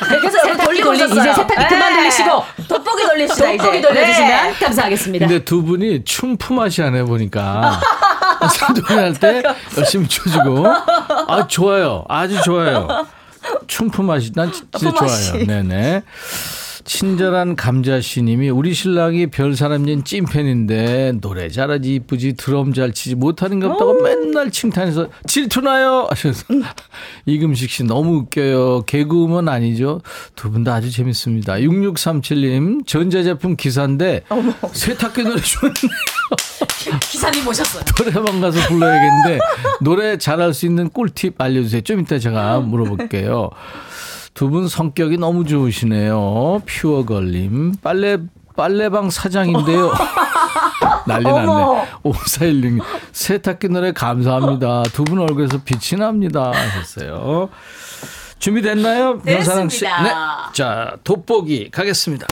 [0.09, 1.21] 그래서 여러분 세탁기 돌리고 돌리 있었어요.
[1.21, 1.99] 이제 세탁기 그만 네.
[1.99, 2.31] 돌리시고
[2.69, 3.89] 돋보기 돌립시다 돋보기 이제.
[3.89, 4.53] 돌려주시면 네.
[4.65, 5.27] 감사하겠습니다.
[5.27, 7.81] 근데 두 분이 춤 품앗이 안 해보니까
[8.89, 9.43] 노래할 때
[9.77, 12.87] 열심히 춰주고 아 좋아요 아주 좋아요
[13.67, 15.09] 춤 품앗이 난 진짜 품앗이.
[15.33, 16.03] 좋아요 네네
[16.95, 23.71] 친절한 감자씨님이 우리 신랑이 별 사람인 찐팬인데 노래 잘하지 이쁘지 드럼 잘 치지 못하는 것
[23.71, 26.09] 없다고 맨날 칭찬해서 질투나요?
[26.11, 26.47] 하셔서
[27.27, 28.83] 이금식 씨 너무 웃겨요.
[28.87, 30.01] 개그우먼 아니죠?
[30.35, 31.55] 두 분 다 아주 재밌습니다.
[31.59, 34.25] 6637님 전자제품 기사인데
[34.73, 35.73] 세탁기 노래 좋네
[37.09, 37.85] 기사님 오셨어요.
[37.99, 39.39] 노래방 가서 불러야겠는데
[39.81, 41.83] 노래 잘할 수 있는 꿀팁 알려주세요.
[41.83, 43.51] 좀 이따 제가 물어볼게요.
[44.35, 46.63] 두 분 성격이 너무 좋으시네요.
[46.67, 48.19] 퓨어걸님 빨래
[48.57, 49.93] 빨래방 사장인데요.
[51.07, 51.41] 난리 났네.
[51.49, 51.85] 어머.
[52.05, 52.81] 5416님
[53.13, 54.83] 세탁기 노래 감사합니다.
[54.93, 56.53] 두 분 얼굴에서 빛이 납니다.
[56.55, 57.49] 하셨어요.
[58.39, 59.19] 준비됐나요?
[59.21, 59.85] 변사랑 씨?
[59.85, 59.91] 네.
[60.55, 62.27] 자, 돋보기 가겠습니다.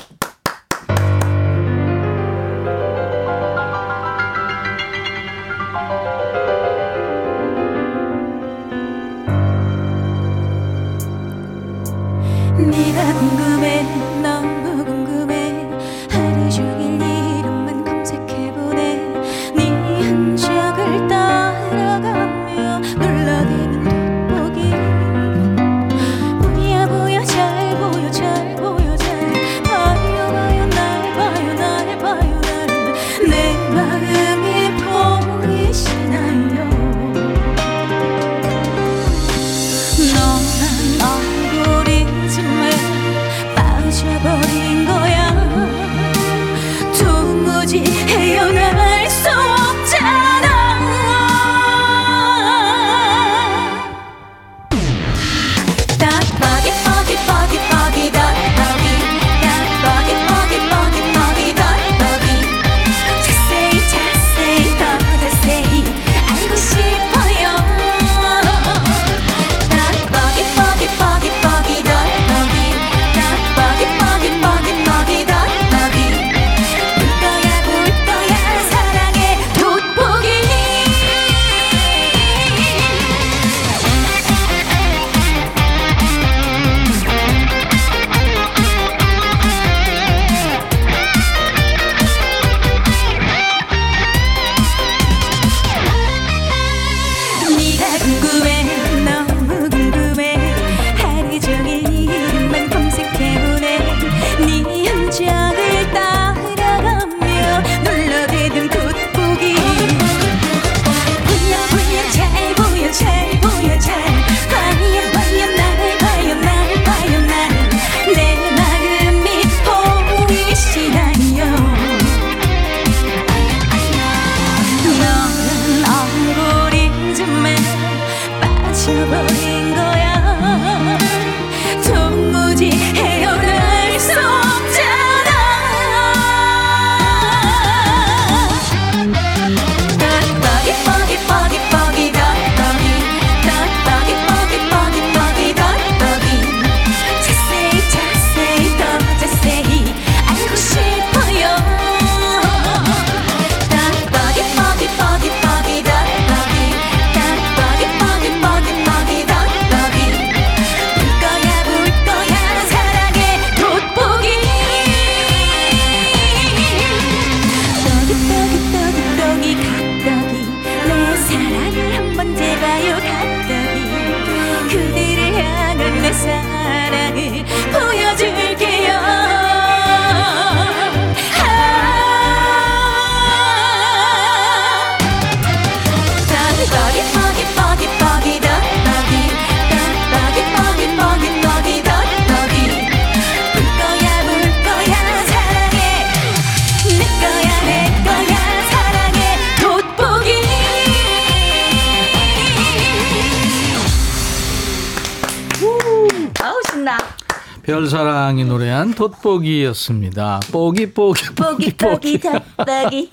[208.98, 210.40] 돋보기였습니다.
[210.50, 212.18] 뽀기 뽀기 뽀기 뽀기.
[212.18, 213.08] 닭닭이.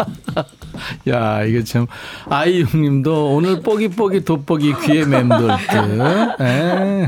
[1.10, 1.86] 야 이게 참
[2.28, 6.42] 아이육님도 오늘 뽀기 뽀기 돋보기 귀에 맴돌 듯.
[6.42, 7.08] 예.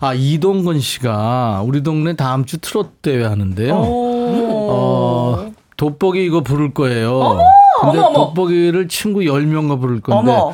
[0.00, 3.74] 아 이동건 씨가 우리 동네 다음 주 트롯 대회 하는데요.
[3.74, 7.38] 어, 돋보기 이거 부를 거예요.
[7.80, 8.12] 근데 어머, 어머.
[8.26, 10.52] 돋보기를 친구 10명과 부를 건데 어머.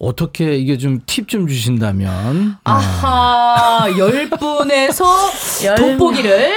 [0.00, 5.04] 어떻게 이게 좀 팁 좀 주신다면 아하, 열 분에서
[5.64, 6.52] 열- 돋보기를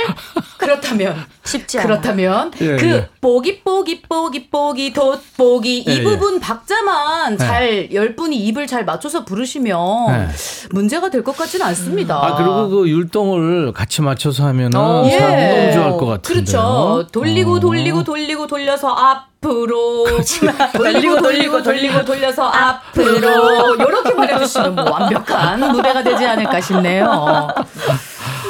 [0.57, 1.87] 그렇다면 쉽지 않아.
[1.87, 3.09] 그렇다면 예, 그 예.
[3.23, 6.03] 뽀기 뽀기 뽀기 뽀기 돋보기 예, 이 예.
[6.03, 10.27] 부분 박자만 잘 열 분이 입을 잘 맞춰서 부르시면 네.
[10.71, 12.15] 문제가 될 것 같지는 않습니다.
[12.17, 15.07] 아 그리고 그 율동을 같이 맞춰서 하면은 어.
[15.09, 15.47] 사람 예.
[15.47, 16.43] 너무 좋아할 것 같은데요.
[16.43, 17.07] 그렇죠.
[17.13, 17.59] 돌리고 어.
[17.61, 20.03] 돌리고 돌리고 돌려서 앞으로
[20.75, 27.47] 돌리고 돌리고 돌리고 돌려서 앞으로 이렇게만 해주시면 뭐 완벽한 무대가 되지 않을까 싶네요.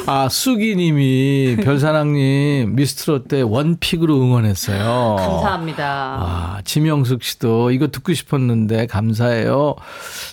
[0.06, 5.16] 아 수기님이 별사랑님 미스트롯 때 원픽으로 응원했어요.
[5.18, 5.84] 감사합니다.
[5.86, 9.76] 아, 지명숙 씨도 이거 듣고 싶었는데 감사해요.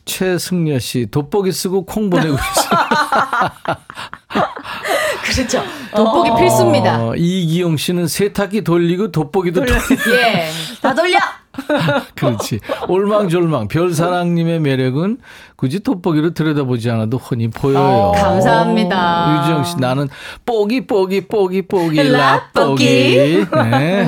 [0.03, 2.79] 최승려 씨 돋보기 쓰고 콩 보내고 있어요.
[5.23, 5.63] 그렇죠.
[5.95, 7.01] 돋보기 필수입니다.
[7.07, 10.49] 어, 이기용 씨는 세탁기 돌리고 돋보기도 돌리고 예.
[10.81, 11.17] 다 돌려.
[12.15, 12.59] 그렇지.
[12.87, 15.17] 올망졸망 별사랑님의 매력은
[15.55, 17.79] 굳이 돋보기로 들여다보지 않아도 흔히 보여요.
[17.79, 19.41] 어, 감사합니다.
[19.43, 20.07] 유지영 씨 나는
[20.45, 23.45] 뽀기 뽀기 뽀기 뽀기 라뽀기.
[23.53, 24.07] 네.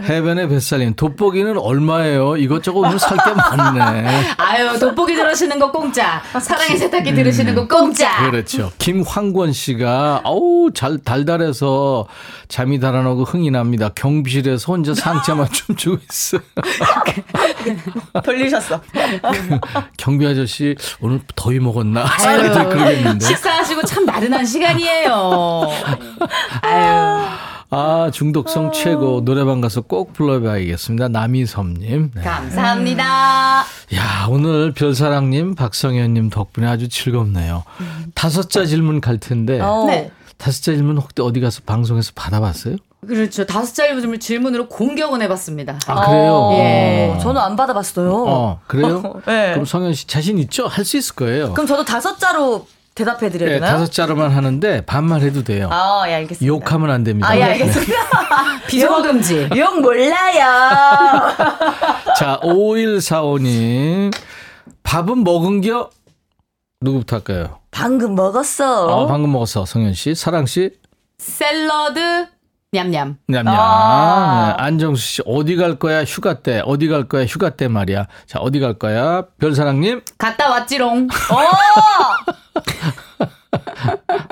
[0.00, 2.36] 해변의 뱃살님 돋보기는 얼마예요?
[2.36, 4.06] 이것저것 오늘 살 게 많네.
[4.38, 6.22] 아유, 돋보기 들으시는 거 공짜.
[6.40, 8.30] 사랑의 세탁기 들으시는 거 공짜.
[8.30, 8.70] 그렇죠.
[8.78, 12.06] 김황권 씨가 어우 잘 달달해서
[12.48, 13.90] 잠이 달아나고 흥이 납니다.
[13.94, 16.40] 경비실에서 혼자 상체만 춤추고 있어요.
[18.24, 18.80] 돌리셨어.
[19.96, 22.04] 경비 아저씨 오늘 더위 먹었나?
[22.04, 23.24] 아유, 그러겠는데.
[23.26, 25.70] 식사하시고 참 나른한 시간이에요.
[26.62, 27.26] 아유,
[27.70, 31.08] 아 중독성 최고 노래방 가서 꼭 불러봐야겠습니다.
[31.08, 32.10] 남희섭님.
[32.14, 32.22] 네.
[32.22, 33.64] 감사합니다.
[33.94, 37.64] 야 오늘 별사랑님, 박성현님 덕분에 아주 즐겁네요.
[38.14, 39.84] 다섯자 질문 갈 텐데 어.
[39.86, 40.10] 네.
[40.38, 42.76] 다섯자 질문 혹시 어디 가서 방송에서 받아봤어요?
[43.06, 43.44] 그렇죠.
[43.46, 45.78] 다섯 자리 질문으로 공격은 해봤습니다.
[45.86, 46.50] 아 그래요?
[46.54, 47.12] 예.
[47.14, 47.18] 어.
[47.18, 48.24] 저는 안 받아봤어요.
[48.26, 49.02] 어 그래요?
[49.26, 49.52] 네.
[49.52, 50.66] 그럼 성현 씨 자신 있죠?
[50.66, 51.52] 할 수 있을 거예요.
[51.54, 53.72] 그럼 저도 다섯 자로 대답해 드려야 네, 되나요?
[53.72, 55.68] 다섯 자로만 하는데 반말 해도 돼요.
[55.72, 56.46] 아, 예, 알겠습니다.
[56.46, 57.28] 욕하면 안 됩니다.
[57.28, 57.44] 아, 예, 네.
[57.52, 57.92] 알겠습니다.
[58.68, 59.48] 비속어 금지.
[59.56, 61.32] 욕 몰라요.
[62.16, 64.12] 자, 5145님.
[64.84, 65.90] 밥은 먹은겨?
[66.82, 67.58] 누구부터 할까요?
[67.70, 68.86] 방금 먹었어.
[68.86, 69.64] 어, 방금 먹었어.
[69.64, 70.14] 성현 씨.
[70.14, 70.70] 사랑 씨.
[71.18, 72.26] 샐러드
[72.74, 73.16] 냠냠.
[73.28, 73.54] 냠냠.
[73.56, 74.54] 아.
[74.58, 75.22] 네, 안정수 씨.
[75.26, 76.02] 어디 갈 거야?
[76.02, 76.60] 휴가 때.
[76.64, 77.24] 어디 갈 거야?
[77.24, 78.06] 휴가 때 말이야.
[78.26, 79.22] 자, 어디 갈 거야?
[79.38, 80.02] 별사랑님.
[80.18, 81.08] 갔다 왔지롱.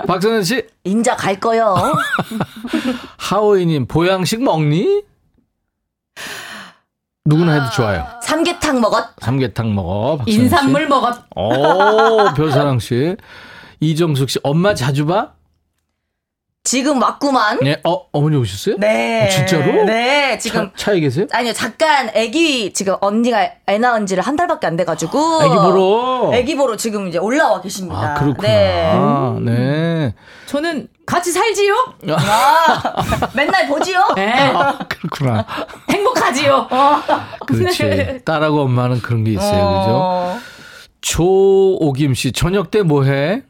[0.07, 0.66] 박선현 씨.
[0.84, 1.76] 인자 갈 거요.
[3.18, 3.86] 하오이님.
[3.86, 5.03] 보양식 먹니?
[7.24, 8.05] 누구나 해도 좋아요.
[8.22, 9.11] 삼계탕 먹었.
[9.20, 10.24] 삼계탕 먹어.
[10.26, 11.22] 인삼물 먹었.
[11.36, 13.16] 오, 별사랑 씨.
[13.78, 14.40] 이정숙 씨.
[14.43, 15.30] 엄마 자주 봐?
[16.64, 17.58] 지금 왔구만.
[17.60, 17.80] 네.
[17.82, 18.76] 어, 어머니 오셨어요?
[18.78, 19.26] 네.
[19.26, 19.84] 어, 진짜로?
[19.84, 20.70] 네, 지금.
[20.76, 21.26] 차, 차에 계세요?
[21.32, 25.42] 아니요, 잠깐 아기 지금 언니가 애 낳은 지를 한 달밖에 안 돼가지고.
[25.42, 26.30] 애기 보러.
[26.32, 28.12] 아기 보러 지금 이제 올라와 계십니다.
[28.12, 28.48] 아, 그렇구나.
[29.40, 29.52] 네.
[29.52, 30.14] 네.
[30.46, 31.74] 저는 같이 살지요?
[32.10, 34.10] 아, 맨날 보지요?
[34.14, 34.32] 네.
[34.32, 35.44] 아, 그렇구나.
[35.90, 36.68] 행복하지요?
[37.44, 38.20] 그렇지.
[38.24, 39.60] 딸하고 엄마는 그런 게 있어요.
[39.64, 40.52] 어, 그죠?
[41.00, 43.42] 조오김 씨, 저녁 때 뭐 해?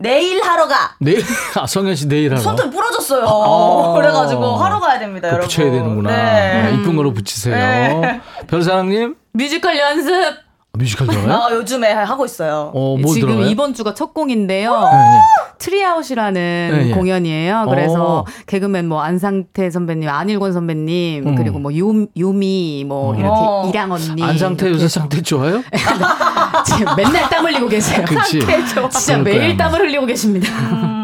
[0.00, 0.94] 내일 하러 가.
[1.00, 1.24] 내일,
[1.58, 2.40] 아, 성현 씨 내일 하러.
[2.40, 3.26] 손톱 부러졌어요.
[3.26, 3.94] 아.
[3.94, 5.48] 그래가지고 하러 가야 됩니다, 그거 여러분.
[5.48, 6.10] 붙여야 되는구나.
[6.10, 6.62] 네.
[6.62, 7.54] 네, 이쁜 거로 붙이세요.
[8.00, 8.20] 네.
[8.46, 10.47] 별사랑님, 뮤지컬 연습.
[10.76, 11.32] 뮤지컬 들어요?
[11.32, 12.70] 아, 요즘에 하고 있어요.
[12.74, 13.46] 어, 뭐 지금 들어요?
[13.46, 14.72] 이번 주가 첫 공인데요.
[14.72, 15.20] 네, 네.
[15.58, 16.94] tryout이라는 네, 예.
[16.94, 17.66] 공연이에요.
[17.68, 18.24] 그래서 어.
[18.46, 21.34] 개그맨 뭐 안상태 선배님, 안일권 선배님, 음.
[21.34, 23.68] 그리고 뭐 요, 요미, 뭐 이렇게 어.
[23.68, 24.22] 이랑 언니.
[24.22, 25.62] 안상태 이렇게 요새 상태 좋아요?
[26.64, 28.04] 지금 맨날 땀 흘리고 계세요.
[28.06, 28.38] 그치.
[28.40, 28.88] 진짜
[29.18, 30.48] 그럴 매일 땀을 흘리고 계십니다.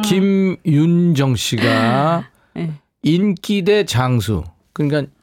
[0.04, 2.70] 김윤정 씨가 네.
[3.02, 4.44] 인기 대 장수.
[4.72, 5.13] 그러니까 아.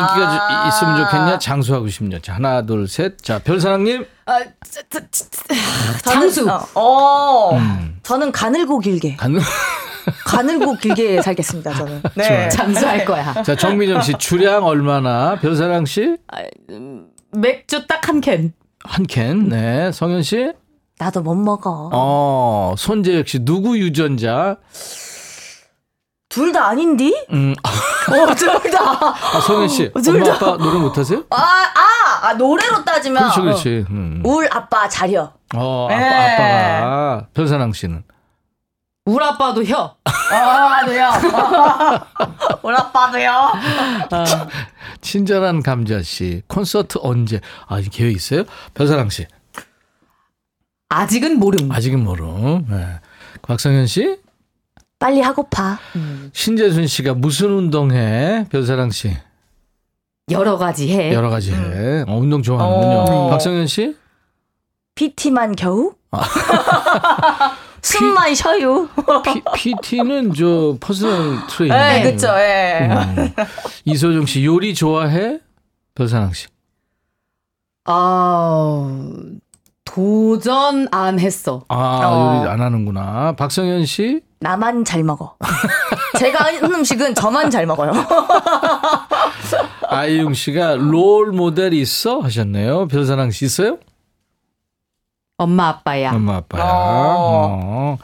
[0.00, 2.18] 인기가 주- 있으면 좋겠냐, 장수하고 싶냐.
[2.20, 3.18] 자, 하나, 둘, 셋.
[3.22, 4.04] 자, 별사랑님.
[4.26, 6.44] 아, 저, 저, 저, 저, 장수.
[6.46, 7.56] 저는, 어, 어.
[7.56, 7.98] 음.
[8.02, 9.16] 저는 가늘고 길게.
[9.16, 9.40] 가는.
[10.24, 12.02] 가늘고 길게 살겠습니다, 저는.
[12.14, 12.24] 네.
[12.24, 12.48] 좋아요.
[12.48, 13.42] 장수할 거야.
[13.42, 15.36] 자, 정미정 씨 주량 얼마나?
[15.36, 16.16] 별사랑 씨?
[17.32, 18.52] 맥주 딱 한 캔.
[18.82, 19.48] 한 캔.
[19.50, 19.92] 네.
[19.92, 20.52] 성현 씨?
[20.98, 21.90] 나도 못 먹어.
[21.92, 24.56] 어, 손재혁 씨 누구 유전자?
[26.30, 27.12] 둘 다 아닌디?
[27.32, 29.00] 음, 어, 둘 다.
[29.36, 29.92] 아, 성현 씨.
[30.02, 30.46] 둘 엄마 다.
[30.46, 31.24] 아빠 노래 못 하세요?
[31.30, 33.20] 아, 아, 아, 노래로 따지면.
[33.24, 33.84] 그렇지, 그렇지.
[33.90, 34.22] 음.
[34.24, 35.32] 울 아빠 자려.
[35.56, 36.04] 어, 아빠, 네.
[36.78, 37.26] 아빠가.
[37.34, 38.04] 별사랑 씨는.
[39.06, 39.96] 우리 아빠도 혀.
[40.04, 41.10] 아, 네요.
[42.62, 43.30] 우리 아빠도요.
[44.12, 44.24] 아,
[45.00, 47.40] 친절한 감자 씨 콘서트 언제?
[47.66, 48.44] 아 계획 있어요?
[48.74, 49.26] 별사랑 씨
[50.90, 51.72] 아직은 모름.
[51.72, 52.66] 아직은 모름.
[52.68, 53.00] 네.
[53.42, 54.18] 박성현 씨
[55.00, 55.78] 빨리 하고파.
[56.34, 58.44] 신재순 씨가 무슨 운동해?
[58.50, 59.10] 별사랑 씨
[60.30, 61.12] 여러 가지 해.
[61.12, 62.04] 여러 가지 해.
[62.06, 62.98] 어, 운동 좋아하는군요.
[63.08, 63.30] 어.
[63.30, 63.96] 박성현 씨
[64.94, 65.94] PT만 겨우?
[67.82, 68.88] 숨만 쉬어요.
[69.24, 71.74] P, PT는 저 personal trainer.
[71.74, 72.88] 네, 그쵸, 예.
[72.90, 73.32] 음.
[73.86, 75.38] 이소정 씨 요리 좋아해?
[75.94, 76.46] 별사랑 씨.
[77.86, 79.08] 아
[79.86, 81.64] 도전 안 했어.
[81.68, 82.40] 아 어.
[82.42, 83.32] 요리 안 하는구나.
[83.36, 85.36] 박성현 씨 나만 잘 먹어.
[86.18, 87.92] 제가 하는 음식은 저만 잘 먹어요.
[89.88, 92.88] 아이용 씨가 role model 있어 하셨네요.
[92.88, 93.78] 별사랑 씨 있어요?
[95.36, 96.12] 엄마 아빠야.
[96.12, 96.62] 엄마 아빠야.
[96.64, 96.68] 어.
[97.62, 97.98] 어.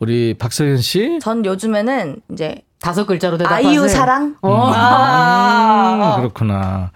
[0.00, 1.18] 우리 박성현 씨.
[1.22, 3.68] 전 요즘에는 이제 다섯 글자로 대답하세요.
[3.68, 4.36] 아이유 사랑?
[4.42, 4.68] 어.
[4.70, 6.90] 음, 그렇구나.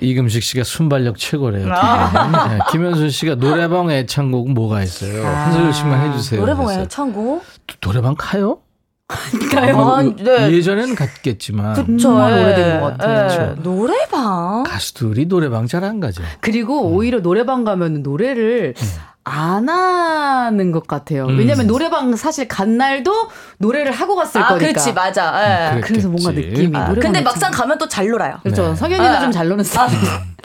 [0.00, 1.68] 이금식 씨가 순발력 최고래요.
[1.72, 2.48] 아.
[2.48, 5.26] 네, 김현순 씨가 노래방 애창곡은 뭐가 있어요?
[5.26, 6.40] 한 소절씩만 해주세요.
[6.40, 6.88] 노래방에 그랬어요.
[6.88, 7.40] 청구?
[7.80, 8.58] 노래방 가요?
[9.54, 9.76] 가요?
[9.76, 10.50] 뭐, 아, 네.
[10.50, 11.96] 예전에는 갔겠지만 그쵸.
[11.96, 12.42] 정말 예.
[12.44, 13.52] 오래된 것 같아요.
[13.56, 13.62] 예.
[13.62, 14.64] 노래방?
[14.64, 16.22] 가수들이 노래방 잘 안 가죠.
[16.40, 18.74] 그리고 오히려 노래방 가면 노래를
[19.28, 21.26] 안 하는 것 같아요.
[21.26, 21.36] 음.
[21.36, 23.12] 왜냐면 노래방 사실 간 날도
[23.58, 24.68] 노래를 하고 갔을 아, 거니까.
[24.68, 25.72] 그렇지, 맞아.
[25.72, 25.74] 예.
[25.76, 26.30] 음, 그래서 뭔가.
[26.30, 26.76] 느낌이.
[26.76, 27.22] 아, 근데.
[27.22, 28.36] 막상 가면 또 잘 놀아요.
[28.44, 28.68] 그렇죠.
[28.68, 28.74] 네.
[28.76, 29.20] 성현이도 아.
[29.20, 29.98] 좀잘 노는 스타일.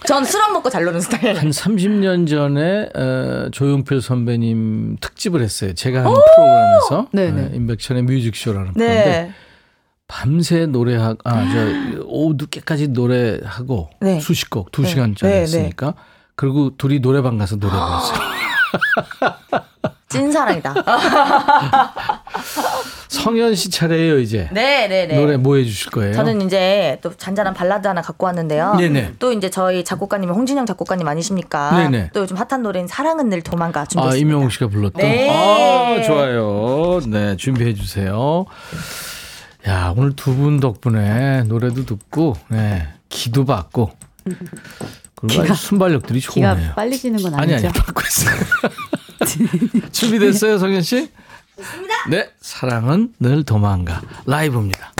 [0.07, 1.37] 전 술 안 먹고 잘 노는 스타일.
[1.37, 5.73] 한 30년 전에 어, 조용필 선배님 특집을 했어요.
[5.75, 7.41] 제가 하는 프로그램에서 네네.
[7.41, 9.31] 어, 임백천의 뮤직쇼라는 건데 네.
[10.07, 14.19] 밤새 노래하고 아저 오후 늦게까지 노래하고 네.
[14.19, 14.87] 수십 곡두 네.
[14.89, 15.41] 시간짜리 네, 네.
[15.43, 15.93] 했으니까
[16.35, 18.40] 그리고 둘이 노래방 가서 노래 불렀어요.
[20.09, 20.73] 찐사랑이다.
[23.07, 24.49] 성현 씨 차례예요 이제.
[24.51, 25.15] 네, 네, 네.
[25.15, 26.13] 노래 뭐 해주실 거예요?
[26.13, 28.75] 저는 이제 또 잔잔한 발라드 하나 갖고 왔는데요.
[28.75, 29.13] 네네.
[29.19, 31.71] 또 이제 저희 작곡가님 홍진영 작곡가님 아니십니까?
[31.77, 32.09] 네네.
[32.13, 34.27] 또 요즘 핫한 노래인 사랑은 늘 도망가 아 준비했습니다.
[34.27, 35.01] 임영웅 씨가 불렀던.
[35.01, 35.29] 네.
[35.29, 36.99] 아 좋아요.
[37.07, 38.45] 네 준비해 주세요.
[39.67, 43.91] 야 오늘 두 분 덕분에 노래도 듣고 네 기도 받고
[45.23, 46.73] 아주 순발력들이 기가 좋네요.
[46.75, 47.67] 빨리 지는 건 아니 아니죠.
[47.67, 48.35] 아니 받고 있어요.
[49.91, 51.11] 준비됐어요 성현 씨?
[52.09, 54.91] 네 사랑은 늘 도망가 라이브입니다.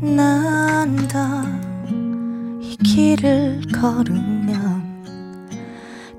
[0.00, 1.42] 난다
[2.60, 5.06] 이 길을 걸으면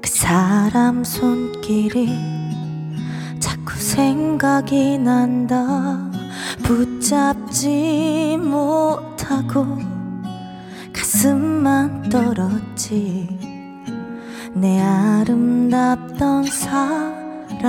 [0.01, 2.09] 그 사람 손길이
[3.39, 6.11] 자꾸 생각이 난다
[6.64, 9.66] 붙잡지 못하고
[10.93, 13.28] 가슴만 떨었지.
[14.54, 17.60] 내 아름답던 사람아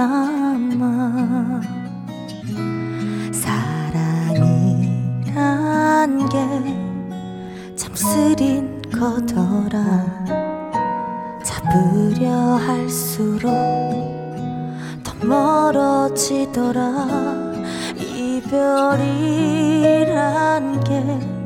[3.33, 4.69] 사랑이란
[6.29, 6.89] 게
[7.79, 9.79] 참 쓰린 거더라.
[11.45, 13.49] 잡으려 할수록
[15.05, 16.83] 더 멀어지더라
[18.19, 18.99] 이별이란
[20.85, 21.39] 게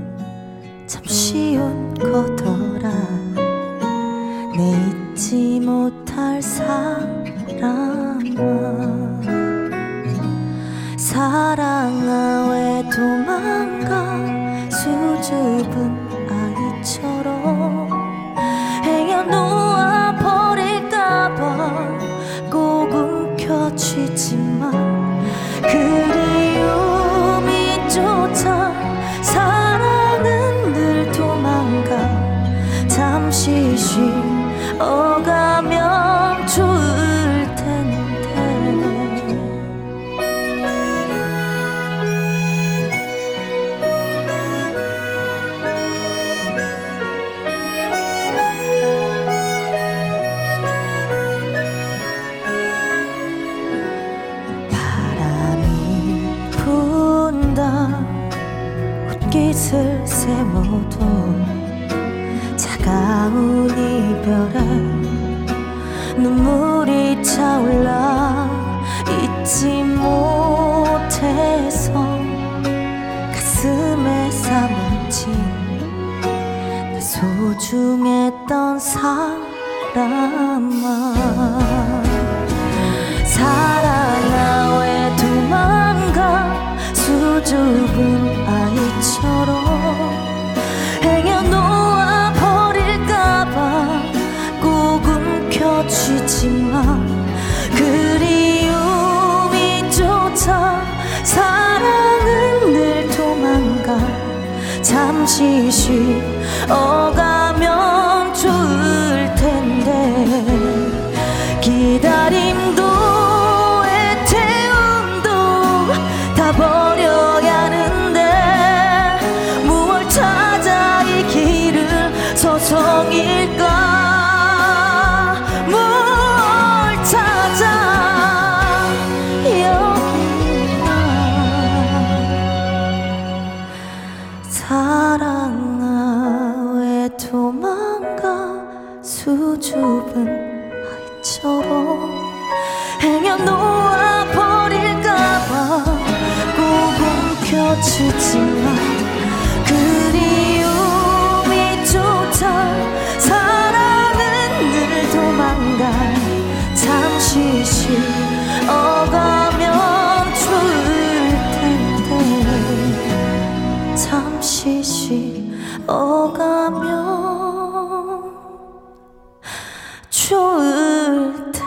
[0.92, 2.90] 참 쉬운 거더라.
[4.54, 4.76] 내
[5.14, 8.18] 잊지 못할 사람아.
[10.98, 14.16] 사랑아 왜 도망가
[14.70, 17.88] 수줍은 아이처럼
[18.84, 21.98] 행여 놓아 버릴까봐
[22.50, 24.72] 꼭 움켜쥐지만
[25.62, 26.31] 그리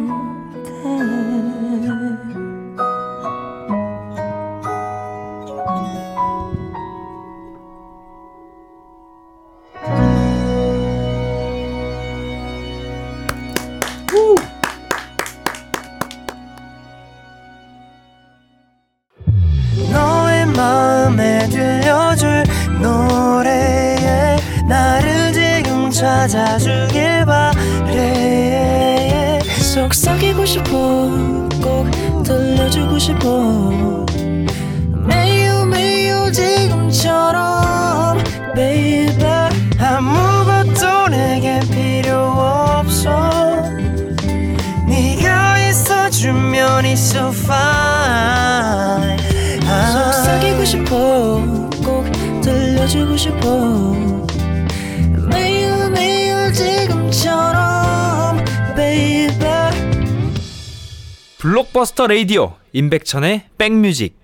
[62.04, 64.16] 블록버스터 레이디오 임백천의 백뮤직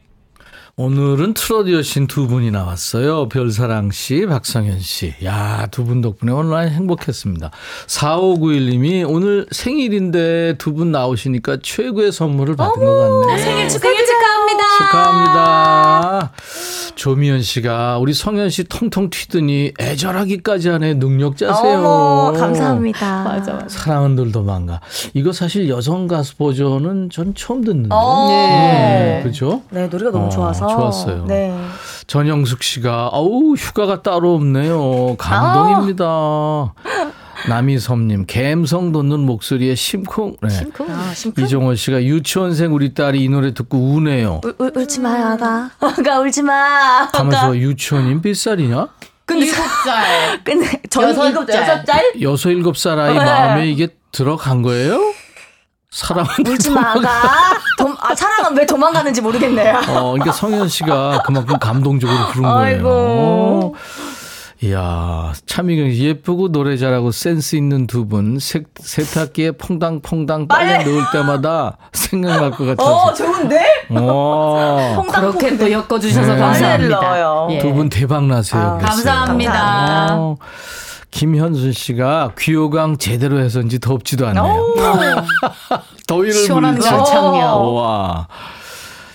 [0.77, 3.29] 오늘은 트로트 여신 두 분이 나왔어요.
[3.29, 5.15] 별사랑 씨, 박성현 씨.
[5.25, 7.51] 야, 두 분 덕분에 오늘 많이 행복했습니다.
[7.87, 12.95] 4591님이 오늘 생일인데 두 분 나오시니까 최고의 선물을 받은 것
[13.27, 13.39] 같네요.
[13.39, 14.65] 생일 생일 축하합니다.
[14.79, 16.33] 축하합니다.
[17.05, 21.79] 조미연 씨가 우리 성현 씨 통통 튀더니 애절하기까지 하네 능력자세요.
[21.79, 23.25] 어머, 감사합니다.
[23.25, 23.69] 맞아, 맞아.
[23.71, 24.83] 사랑은 늘 도망가.
[25.15, 27.99] 이거 사실 여성 가수 버전은 전 처음 듣는데요.
[27.99, 28.29] 어.
[28.29, 29.21] 네.
[29.25, 29.63] 그죠?
[29.71, 30.69] 네, 노래가 너무 어, 좋아서.
[30.69, 31.25] 좋았어요.
[31.25, 31.59] 네.
[32.07, 35.17] 전영숙 씨가 아우 휴가가 따로 없네요.
[35.17, 36.05] 감동입니다.
[37.49, 40.37] 남희섭님 감성 돋는 목소리에 심쿵.
[40.43, 40.49] 네.
[40.89, 41.45] 아, 심쿵.
[41.45, 44.41] 이종원 씨가 유치원생 우리 딸이 이 노래 듣고 우네요.
[44.45, 45.71] 울, 울, 울지 마, 아가.
[45.81, 47.09] 아가, 울지 마.
[47.13, 48.89] 가면서 유치원인 몇 살이냐?
[49.25, 50.41] 근데, 일곱 살.
[50.45, 51.63] 근데 저는 여섯 일곱, 살.
[51.63, 52.05] 여섯 살?
[52.21, 53.19] 여섯 일곱 살 아이 네.
[53.25, 55.01] 마음에 이게 들어간 거예요?
[55.91, 57.23] 사랑은 울지 마, 아가.
[57.79, 59.77] 도, 아, 사랑은 왜 도망가는지 모르겠네요.
[59.89, 62.77] 어, 그러니까 성현 씨가 그만큼 감동적으로 부른 거예요.
[62.77, 63.77] 아이고.
[64.63, 71.79] 이야, 차미경 씨 예쁘고 노래 잘하고 센스 있는 두 분 세탁기에 퐁당퐁당 빨래 넣을 때마다
[71.95, 72.95] 생각날 것 같아서.
[73.07, 73.59] 어, 좋은데?
[73.91, 75.03] 어.
[75.11, 76.39] 그렇게 또 엮어주셔서 네.
[76.41, 77.53] 감사합니다.
[77.55, 77.59] 예.
[77.61, 78.61] 두분 대박 나세요.
[78.61, 78.79] 아.
[78.79, 80.09] 감사합니다.
[80.19, 80.37] 어.
[81.11, 84.75] 김현순 씨가 귀요강 제대로 해서인지 덥지도 않네요.
[86.07, 86.89] 더위를 시원한 물리지.
[86.91, 87.75] 가창력.
[87.75, 88.29] 와.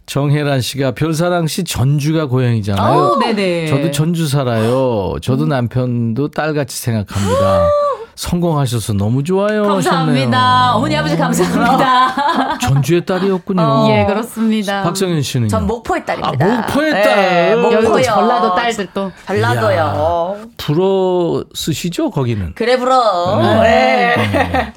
[0.05, 2.93] 정혜란 씨가 별사랑 씨 전주가 고향이잖아요.
[2.99, 3.67] 어, 네네.
[3.67, 5.15] 저도 전주 살아요.
[5.21, 7.67] 저도 남편도 딸같이 생각합니다.
[8.15, 9.63] 성공하셔서 너무 좋아요.
[9.63, 10.37] 감사합니다.
[10.37, 10.75] 하셨네요.
[10.77, 12.57] 어머니 아버지 감사합니다.
[12.61, 13.87] 전주의 딸이었군요.
[13.89, 14.83] 예, 그렇습니다.
[14.83, 15.49] 박성현 씨는요?
[15.49, 16.45] 전 목포의 딸입니다.
[16.45, 17.57] 아, 목포의 네, 딸.
[17.57, 17.77] 목포요.
[17.77, 19.11] 여기도 전라도 딸들 또.
[19.25, 20.39] 전라도요.
[20.55, 22.53] 불어 쓰시죠 거기는?
[22.55, 23.37] 그래, 불어.
[23.63, 24.15] 네.
[24.31, 24.73] 네.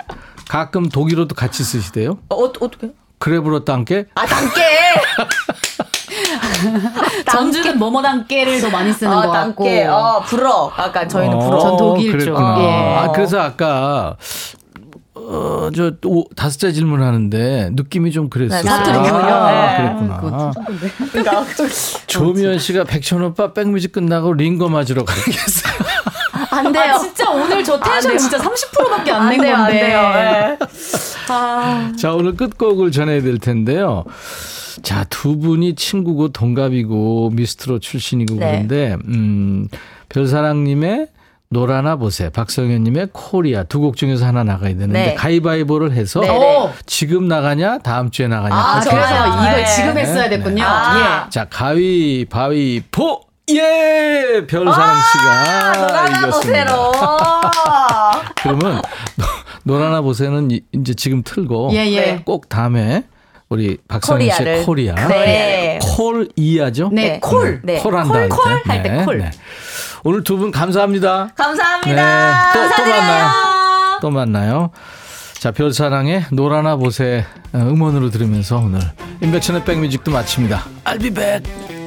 [0.48, 2.18] 가끔 독일어도 같이 쓰시대요?
[2.30, 2.90] 어, 어떻게?
[3.18, 4.06] 그래 불어 땅게?
[4.14, 4.62] 아, 단계!
[7.30, 9.64] 전주는 뭐뭐단계를 더 많이 쓰는 아, 것 같고.
[9.64, 9.86] 단계.
[9.86, 10.72] 어, 불어.
[10.76, 11.60] 아까 저희는 불어.
[11.60, 12.36] 전 독일 쪽.
[12.60, 12.96] 예.
[12.98, 14.16] 아, 그래서 아까
[15.14, 18.62] 어, 저또 다섯째 질문 하는데 느낌이 좀 그랬어요.
[18.62, 19.14] 네, 사투리군요.
[19.14, 19.76] 아, 네.
[19.78, 20.52] 그랬구나.
[21.12, 21.44] 그러니까
[22.06, 25.74] 조미연 씨가 백천 오빠 백뮤직 끝나고 링거 맞으러 가겠어요.
[26.50, 26.94] 안 돼요.
[26.94, 28.18] 아, 진짜 오늘 저안 텐션.
[28.18, 29.80] 진짜 30%밖에 안낸안 돼요, 안 건데.
[29.80, 29.98] 돼요.
[30.14, 30.58] 예.
[31.30, 34.04] 아, 자, 오늘 끝곡을 전해야 될 텐데요.
[34.82, 38.50] 자, 두 분이 친구고 동갑이고 미스트로 출신이고 네.
[38.68, 39.68] 그런데, 음,
[40.08, 41.08] 별사랑님의
[41.50, 45.14] 노라나 보세, 박성현님의 코리아 두 곡 중에서 하나 나가야 되는데 네.
[45.14, 46.70] 가위바위보를 해서 오.
[46.84, 48.54] 지금 나가냐 다음 주에 나가냐.
[48.54, 48.98] 아, 그래서.
[48.98, 49.64] 이걸 네.
[49.64, 50.62] 지금 했어야 됐군요.
[50.62, 51.26] 아.
[51.30, 53.20] 자 가위바위보
[53.50, 56.30] 예 별사랑 씨가 노라나 이겼습니다.
[56.36, 56.92] 보세로.
[58.42, 58.82] 그러면
[59.16, 59.24] 노-
[59.64, 62.22] 노라나 보세는 이- 이제 지금 틀고 예, 예.
[62.24, 63.04] 꼭 다음에
[63.48, 64.64] 우리 박성현 씨의.
[64.64, 65.78] 코리아 네.
[65.96, 66.90] call 이하죠?
[66.92, 67.60] 네, call.
[67.64, 67.78] 네.
[67.78, 68.34] call한다 call, 할 때.
[68.36, 69.18] call할때 네, call.
[69.18, 69.30] 네.
[70.04, 71.30] 오늘 두 분 감사합니다.
[71.34, 72.52] 감사합니다.
[72.52, 72.90] 네, 또- 또.
[72.90, 73.28] 만나요.
[74.00, 74.70] 또 만나요.
[75.40, 78.80] 자, 별사랑의 노라나 보세 어, 음원으로 들으면서 오늘
[79.22, 80.64] 인백천의 백뮤직도 마칩니다.
[80.84, 81.77] I'll be back.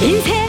[0.00, 0.47] 인생